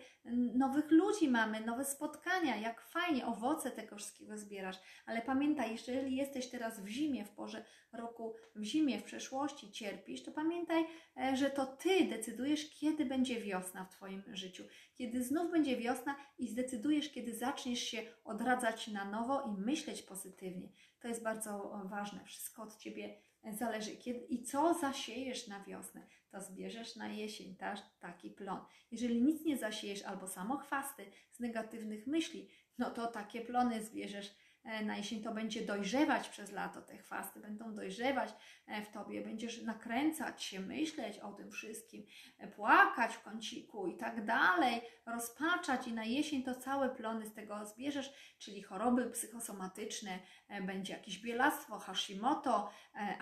[0.54, 4.76] nowych ludzi mamy, nowe spotkania, jak fajnie, owoce tego wszystkiego zbierasz.
[5.06, 10.22] Ale pamiętaj, jeżeli jesteś teraz w zimie, w porze roku, w zimie, w przeszłości cierpisz,
[10.22, 10.84] to pamiętaj,
[11.16, 14.64] e, że to Ty decydujesz, kiedy będzie wiosna w Twoim życiu.
[14.94, 20.68] Kiedy znów będzie wiosna i zdecydujesz, kiedy zaczniesz się odradzać na nowo i myśleć pozytywnie.
[21.00, 22.24] To jest bardzo ważne.
[22.24, 23.16] Wszystko od Ciebie
[23.50, 23.96] zależy.
[23.96, 28.60] Kiedy, I co zasiejesz na wiosnę, to zbierzesz na jesień ta, taki plon.
[28.90, 34.96] Jeżeli nic nie zasiejesz albo samochwasty z negatywnych myśli, no to takie plony zbierzesz na
[34.96, 38.30] jesień to będzie dojrzewać przez lato, te chwasty będą dojrzewać
[38.66, 42.06] e, w tobie, będziesz nakręcać się, myśleć o tym wszystkim,
[42.38, 47.34] e, płakać w kąciku i tak dalej, rozpaczać i na jesień to całe plony z
[47.34, 50.18] tego zbierzesz, czyli choroby psychosomatyczne,
[50.66, 52.70] będzie jakieś bielactwo, Hashimoto,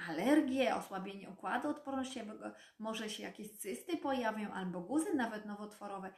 [0.08, 6.12] alergie, osłabienie układu odpornościowego, może się jakieś cysty pojawią albo guzy nawet nowotworowe,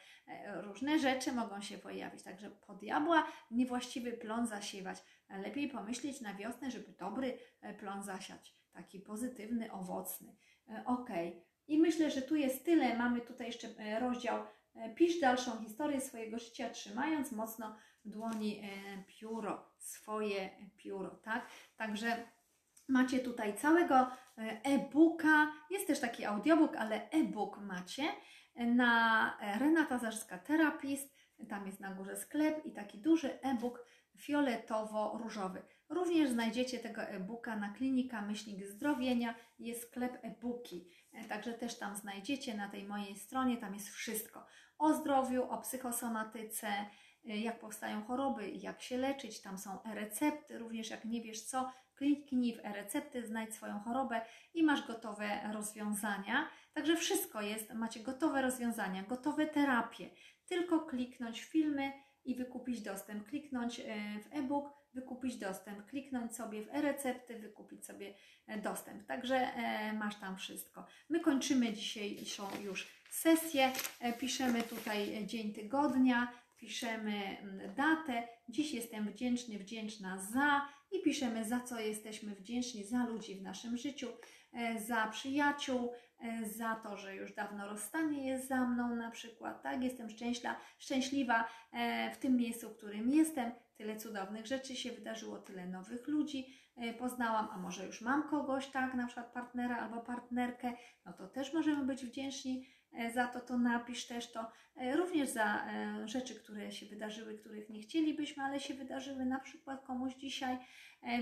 [0.54, 5.02] różne rzeczy mogą się pojawić, także po diabła niewłaściwy plon zasiewać
[5.38, 10.36] lepiej pomyśleć na wiosnę, żeby dobry e, plon zasiać, taki pozytywny, owocny.
[10.68, 11.08] E, ok.
[11.68, 12.98] I myślę, że tu jest tyle.
[12.98, 14.44] Mamy tutaj jeszcze e, rozdział
[14.94, 18.62] Pisz dalszą historię swojego życia, trzymając mocno w dłoni
[19.06, 21.46] pióro, swoje pióro, tak?
[21.76, 22.24] Także
[22.88, 24.10] macie tutaj całego
[24.64, 28.02] e-booka, jest też taki audiobook, ale e-book macie
[28.56, 31.14] na Renata Zarzyska Therapist,
[31.48, 33.86] tam jest na górze sklep i taki duży e-book
[34.16, 35.62] fioletowo-różowy.
[35.88, 41.96] Również znajdziecie tego e-booka na Klinika Myślnik Zdrowienia, jest sklep e-booki, e, także też tam
[41.96, 44.46] znajdziecie na tej mojej stronie, tam jest wszystko.
[44.78, 50.90] O zdrowiu, o psychosomatyce, e, jak powstają choroby, jak się leczyć, tam są e-recepty, również
[50.90, 54.20] jak nie wiesz co, kliknij w e-recepty, znajdź swoją chorobę
[54.54, 56.48] i masz gotowe rozwiązania.
[56.74, 60.10] Także wszystko jest, macie gotowe rozwiązania, gotowe terapie.
[60.46, 61.92] Tylko kliknąć filmy,
[62.24, 63.28] i wykupić dostęp.
[63.28, 63.84] Kliknąć e,
[64.20, 65.86] w e-book, wykupić dostęp.
[65.86, 68.14] Kliknąć sobie w e-recepty, wykupić sobie
[68.46, 69.06] e, dostęp.
[69.06, 70.86] Także e, masz tam wszystko.
[71.08, 73.72] My kończymy dzisiejszą już sesję.
[74.18, 77.36] Piszemy tutaj dzień tygodnia, piszemy
[77.76, 78.28] datę.
[78.48, 83.76] Dziś jestem wdzięczny, wdzięczna za i piszemy za co jesteśmy wdzięczni za ludzi w naszym
[83.76, 84.08] życiu,
[84.86, 85.92] za przyjaciół,
[86.42, 89.82] za to, że już dawno rozstanie jest za mną na przykład, tak?
[89.82, 93.52] Jestem szczęśla, szczęśliwa e, w tym miejscu, w którym jestem.
[93.76, 96.46] Tyle cudownych rzeczy się wydarzyło, tyle nowych ludzi
[96.76, 98.94] e, poznałam, a może już mam kogoś, tak?
[98.94, 100.72] Na przykład partnera albo partnerkę,
[101.04, 102.66] no to też możemy być wdzięczni
[103.14, 104.52] za to, to napisz też to.
[104.96, 105.64] Również za
[106.04, 110.58] rzeczy, które się wydarzyły, których nie chcielibyśmy, ale się wydarzyły na przykład komuś dzisiaj,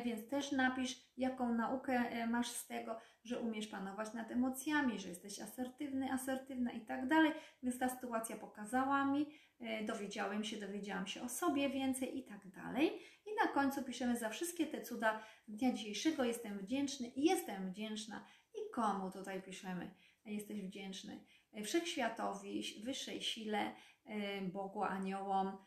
[0.05, 5.41] więc też napisz, jaką naukę masz z tego że umiesz panować nad emocjami, że jesteś
[5.41, 7.33] asertywny, asertywna i tak dalej.
[7.63, 9.27] Więc ta sytuacja pokazała mi,
[9.61, 12.87] e, dowiedziałem się, dowiedziałam się o sobie więcej i tak dalej.
[13.27, 18.27] I na końcu piszemy za wszystkie te cuda dnia dzisiejszego jestem wdzięczny i jestem wdzięczna.
[18.55, 19.91] I komu tutaj piszemy?
[20.25, 23.73] Jesteś wdzięczny e, wszechświatowi, wyższej sile,
[24.05, 25.59] e, Bogu, aniołom,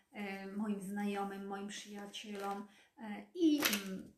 [0.57, 2.67] moim znajomym, moim przyjacielom
[3.35, 4.13] i mm,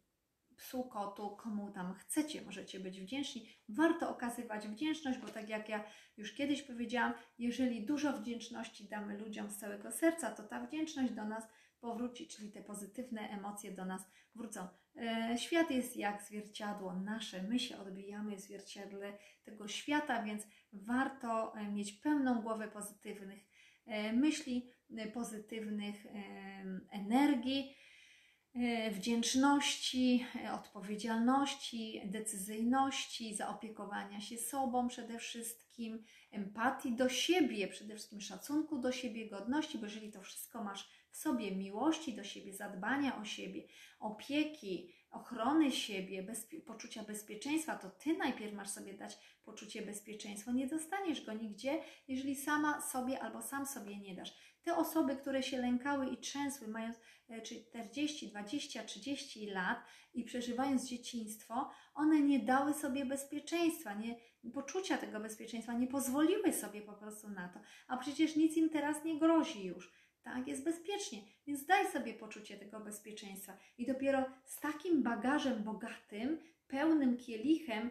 [0.57, 3.49] psu, kotu, komu tam chcecie, możecie być wdzięczni.
[3.69, 5.84] Warto okazywać wdzięczność, bo tak jak ja
[6.17, 11.26] już kiedyś powiedziałam, jeżeli dużo wdzięczności damy ludziom z całego serca, to ta wdzięczność do
[11.26, 11.43] nas
[11.80, 14.01] powróci, czyli te pozytywne emocje do nas
[14.36, 14.67] wrócą.
[14.95, 21.55] E, świat jest jak zwierciadło nasze, my się odbijamy w zwierciadle tego świata, więc warto
[21.55, 23.43] e, mieć pełną głowę pozytywnych
[23.86, 26.05] e, myśli, e, pozytywnych
[26.91, 27.85] energii, e,
[28.91, 38.80] wdzięczności, e, odpowiedzialności, decyzyjności, zaopiekowania się sobą przede wszystkim, empatii do siebie, przede wszystkim szacunku
[38.80, 43.26] do siebie, godności, bo jeżeli to wszystko masz w sobie, miłości do siebie, zadbania o
[43.26, 43.64] siebie,
[43.99, 50.51] opieki, ochrony siebie, bezpie poczucia bezpieczeństwa, to ty najpierw masz sobie dać poczucie bezpieczeństwa.
[50.51, 54.34] Nie dostaniesz go nigdzie, jeżeli sama sobie albo sam sobie nie dasz.
[54.64, 56.97] Te osoby, które się lękały i trzęsły, mając
[57.43, 64.15] 40, 20, 30 lat i przeżywając dzieciństwo, one nie dały sobie bezpieczeństwa, nie,
[64.53, 67.59] poczucia tego bezpieczeństwa, nie pozwoliły sobie po prostu na to.
[67.88, 70.47] A przecież nic im teraz nie grozi już tak?
[70.47, 73.57] Jest bezpiecznie, więc daj sobie poczucie tego bezpieczeństwa.
[73.78, 77.89] I dopiero z takim bagażem bogatym, pełnym kielichem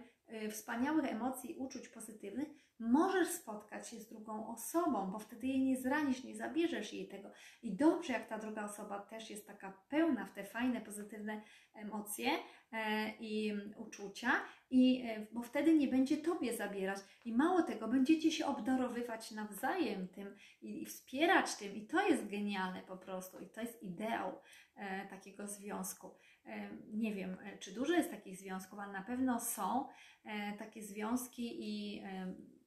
[0.50, 2.48] wspaniałych emocji, uczuć pozytywnych,
[2.78, 7.30] możesz spotkać się z drugą osobą, bo wtedy jej nie zranisz, nie zabierzesz jej tego.
[7.62, 11.42] I dobrze, jak ta druga osoba też jest taka pełna w te fajne, pozytywne
[11.74, 12.30] emocje
[12.72, 14.32] e, i uczucia,
[14.70, 16.98] i, e, bo wtedy nie będzie Tobie zabierać.
[17.24, 21.74] I mało tego, będziecie się obdarowywać nawzajem tym i, i wspierać tym.
[21.74, 23.38] I to jest genialne po prostu.
[23.40, 24.40] I to jest ideał
[24.76, 26.14] e, takiego związku.
[26.46, 29.88] E, nie wiem, e, czy dużo jest takich związków, ale na pewno są
[30.24, 32.02] e, takie związki i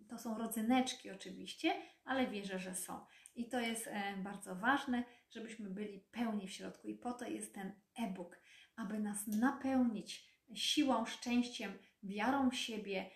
[0.10, 1.74] to są rodzyneczki oczywiście,
[2.06, 3.06] ale wierzę, że są.
[3.36, 6.88] I to jest bardzo ważne, żebyśmy byli pełni w środku.
[6.88, 8.42] I po to jest ten e-book,
[8.76, 11.74] aby nas napełnić siłą, szczęściem,
[12.04, 13.12] wiarą w siebie,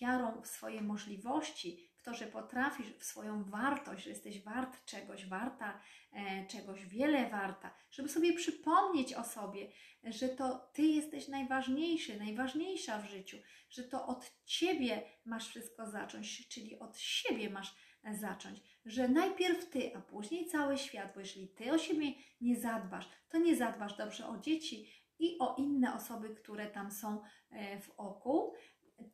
[0.00, 5.80] wiarą w swoje możliwości, to, że potrafisz, w swoją wartość, że jesteś wart czegoś, warta
[6.12, 9.72] e, czegoś, wiele warta, żeby sobie przypomnieć o sobie,
[10.04, 13.36] że to Ty jesteś najważniejszy, najważniejsza w życiu,
[13.70, 17.74] że to od Ciebie masz wszystko zacząć, czyli od siebie masz
[18.04, 22.60] e, zacząć, że najpierw Ty, a później cały świat, bo jeżeli Ty o siebie nie
[22.60, 27.80] zadbasz, to nie zadbasz dobrze o dzieci i o inne osoby, które tam są e,
[27.80, 28.54] w oku,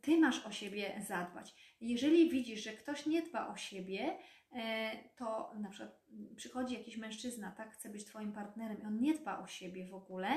[0.01, 1.55] ty masz o siebie zadbać.
[1.81, 4.19] Jeżeli widzisz, że ktoś nie dba o siebie,
[4.53, 6.01] e, to na przykład
[6.37, 9.95] przychodzi jakiś mężczyzna, tak, chce być Twoim partnerem i on nie dba o siebie w
[9.95, 10.29] ogóle,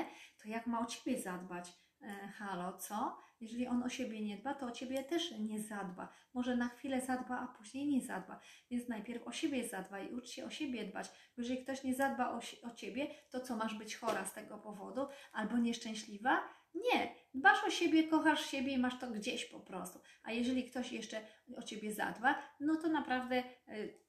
[0.42, 1.72] to jak ma o Ciebie zadbać?
[2.02, 3.16] E, halo, co?
[3.40, 6.08] Jeżeli on o siebie nie dba, to o Ciebie też nie zadba.
[6.34, 8.40] Może na chwilę zadba, a później nie zadba.
[8.70, 11.08] Więc najpierw o siebie zadba i ucz się o siebie dbać.
[11.08, 14.58] Bo jeżeli ktoś nie zadba o, o Ciebie, to co, masz być chora z tego
[14.58, 15.06] powodu?
[15.32, 16.61] Albo nieszczęśliwa?
[16.74, 20.00] Nie, dbasz o siebie, kochasz siebie i masz to gdzieś po prostu.
[20.22, 21.20] A jeżeli ktoś jeszcze
[21.56, 24.02] o ciebie zadba, no to naprawdę y,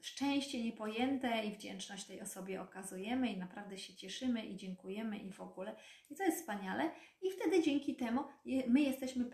[0.00, 5.40] szczęście niepojęte i wdzięczność tej osobie okazujemy i naprawdę się cieszymy i dziękujemy i w
[5.40, 5.76] ogóle.
[6.10, 6.90] I to jest wspaniale.
[7.22, 8.24] I wtedy dzięki temu
[8.68, 9.24] my jesteśmy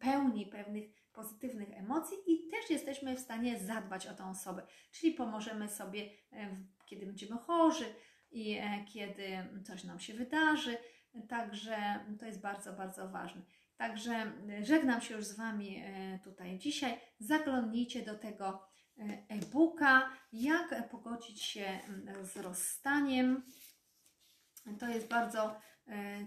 [0.00, 4.66] pełni pewnych pozytywnych emocji i też jesteśmy w stanie zadbać o tą osobę.
[4.92, 6.56] Czyli pomożemy sobie, e,
[6.86, 7.86] kiedy będziemy chorzy
[8.30, 9.28] i e, kiedy
[9.64, 10.76] coś nam się wydarzy
[11.28, 11.76] Także
[12.20, 13.42] to jest bardzo, bardzo ważne.
[13.76, 17.00] Także e, żegnam się już z Wami e, tutaj dzisiaj.
[17.18, 21.78] Zaglądnijcie do tego e, e-booka, jak pogodzić się
[22.22, 23.42] z rozstaniem.
[24.78, 25.60] To jest bardzo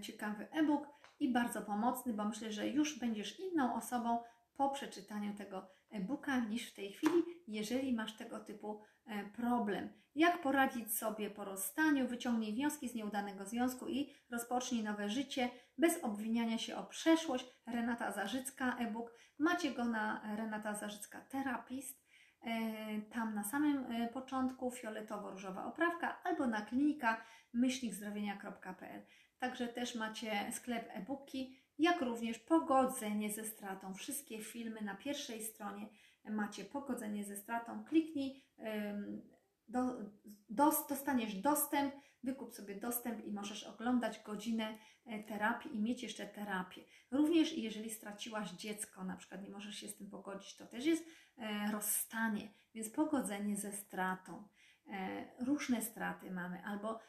[0.02, 0.88] ciekawy e-book
[1.20, 4.24] i bardzo pomocny, bo myślę, że już będziesz inną osobą
[4.58, 8.82] po przeczytaniu tego e-booka niż w tej chwili, jeżeli masz tego typu
[9.36, 9.90] problem.
[10.16, 12.08] Jak poradzić sobie po rozstaniu?
[12.08, 17.46] Wyciągnij wnioski z nieudanego związku i rozpocznij nowe życie bez obwiniania się o przeszłość.
[17.68, 19.14] Renata Zarzycka, e-book.
[19.40, 22.06] Macie go na Renata Zarzycka Terapist.
[22.42, 29.02] E, tam na samym e, początku fioletowo-różowa oprawka albo na klinika myślnikzdrowienia.pl.
[29.40, 33.94] Także też macie sklep e-booki, jak również pogodzenie ze stratą.
[33.94, 35.88] Wszystkie filmy na pierwszej stronie
[36.30, 37.86] macie pogodzenie ze stratą.
[37.86, 38.44] Kliknij
[39.68, 39.80] do,
[40.50, 46.28] dos, dostaniesz dostęp, wykup sobie dostęp i możesz oglądać godzinę e, terapii i mieć jeszcze
[46.28, 46.82] terapię.
[47.12, 51.06] Również jeżeli straciłaś dziecko, na przykład nie możesz się z tym pogodzić, to też jest
[51.38, 54.48] e, rozstanie, więc pogodzenie ze stratą.
[54.88, 57.00] E, różne straty mamy, albo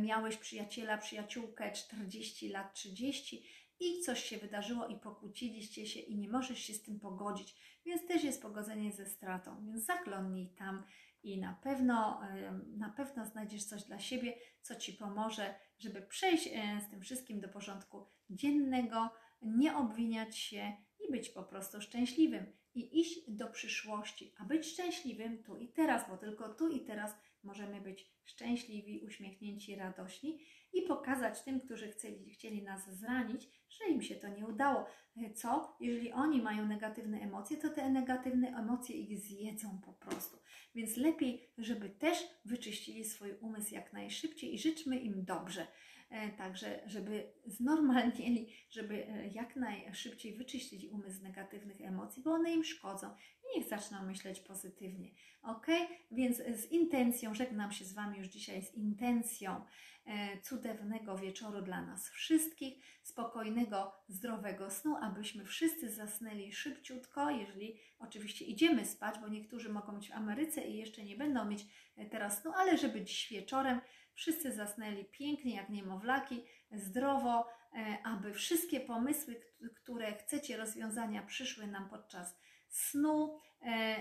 [0.00, 3.44] miałeś przyjaciela, przyjaciółkę 40 lat, 30
[3.80, 7.54] i coś się wydarzyło i pokłóciliście się i nie możesz się z tym pogodzić,
[7.86, 10.84] więc też jest pogodzenie ze stratą, więc zaglądnij tam
[11.22, 12.20] i na pewno,
[12.76, 17.40] na pewno znajdziesz coś dla siebie, co Ci pomoże, żeby przejść e, z tym wszystkim
[17.40, 19.10] do porządku dziennego,
[19.42, 20.72] nie obwiniać się
[21.08, 22.46] i być po prostu szczęśliwym.
[22.74, 27.14] i iść do przyszłości, a być szczęśliwym tu i teraz, bo tylko tu i teraz
[27.42, 30.38] możemy być szczęśliwi, uśmiechnięci, radośni
[30.72, 34.86] i pokazać tym, którzy chcieli, chcieli nas zranić, że im się to nie udało.
[35.34, 35.76] Co?
[35.80, 40.38] Jeżeli oni mają negatywne emocje, to te negatywne emocje ich zjedzą po prostu.
[40.74, 45.66] Więc lepiej, żeby też wyczyścili swój umysł jak najszybciej i życzmy im dobrze.
[46.10, 52.52] E, także, żeby znormalnieli, żeby e, jak najszybciej wyczyścić umysł z negatywnych emocji, bo one
[52.52, 53.14] im szkodzą.
[53.44, 55.10] I niech zaczną myśleć pozytywnie.
[55.42, 55.66] Ok?
[56.10, 59.64] Więc z intencją, żegnam się z Wami już dzisiaj z intencją
[60.04, 68.44] e, cudownego wieczoru dla nas wszystkich, spokojnego, zdrowego snu, abyśmy wszyscy zasnęli szybciutko, jeżeli oczywiście
[68.44, 71.66] idziemy spać, bo niektórzy mogą być w Ameryce i jeszcze nie będą mieć
[72.10, 73.80] teraz snu, ale żeby dziś wieczorem
[74.18, 79.40] wszyscy zasnęli pięknie jak niemowlaki, zdrowo, e, aby wszystkie pomysły,
[79.76, 82.36] które chcecie rozwiązania, przyszły nam podczas
[82.68, 83.96] snu, e,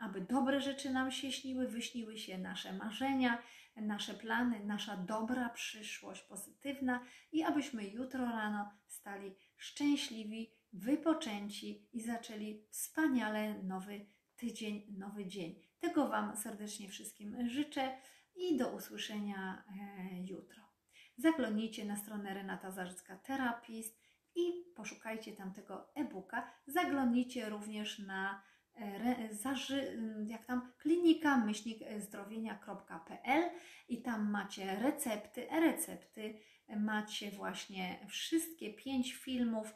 [0.00, 3.42] aby dobre rzeczy nam się śniły, wyśniły się nasze marzenia,
[3.76, 7.00] nasze plany, nasza dobra przyszłość pozytywna
[7.32, 15.60] i abyśmy jutro rano stali szczęśliwi, wypoczęci i zaczęli wspaniale nowy tydzień, nowy dzień.
[15.80, 17.98] Tego Wam serdecznie wszystkim życzę
[18.38, 20.62] i do usłyszenia e, jutro.
[21.16, 24.00] Zaglądnijcie na stronę Renata Zarzycka Terapist
[24.34, 26.50] i poszukajcie tam tego e-booka.
[26.66, 28.42] Zaglądnijcie również na
[28.74, 33.50] e, zaży, jak tam klinika myślnik zdrowienia.pl
[33.88, 36.40] i tam macie recepty, e-recepty,
[36.76, 39.74] macie właśnie wszystkie pięć filmów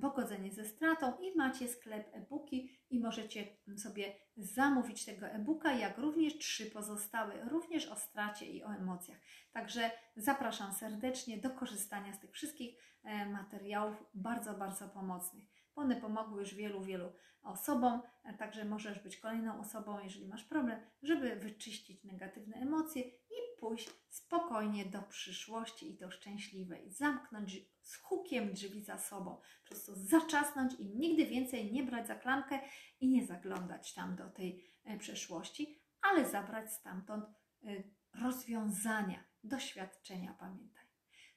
[0.00, 3.46] pogodzenie ze stratą i macie sklep e-booki i możecie
[3.76, 9.18] sobie zamówić tego e-booka, jak również trzy pozostałe, również o stracie i o emocjach.
[9.52, 15.44] Także zapraszam serdecznie do korzystania z tych wszystkich e, materiałów bardzo, bardzo pomocnych.
[15.74, 20.80] One pomogły już wielu, wielu osobom, e, także możesz być kolejną osobą, jeżeli masz problem,
[21.02, 26.90] żeby wyczyścić negatywne emocje i pójść spokojnie do przyszłości i do szczęśliwej.
[26.90, 32.14] Zamknąć z hukiem drzwi za sobą, po prostu zaczasnąć i nigdy więcej nie brać za
[32.14, 32.60] klamkę
[33.00, 37.82] i nie zaglądać tam do tej e, przeszłości, ale zabrać stamtąd e,
[38.22, 40.84] rozwiązania, doświadczenia, pamiętaj.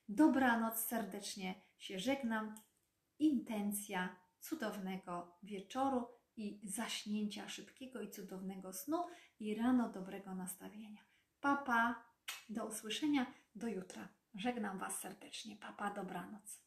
[0.09, 2.55] Dobranoc, serdecznie się żegnam.
[3.19, 9.05] Intencja cudownego wieczoru i zaśnięcia szybkiego i cudownego snu
[9.39, 11.05] i rano dobrego nastawienia.
[11.39, 12.14] Papa, pa,
[12.49, 14.07] do usłyszenia, do jutra.
[14.35, 15.57] Żegnam Was serdecznie.
[15.57, 16.64] Papa, pa, dobranoc.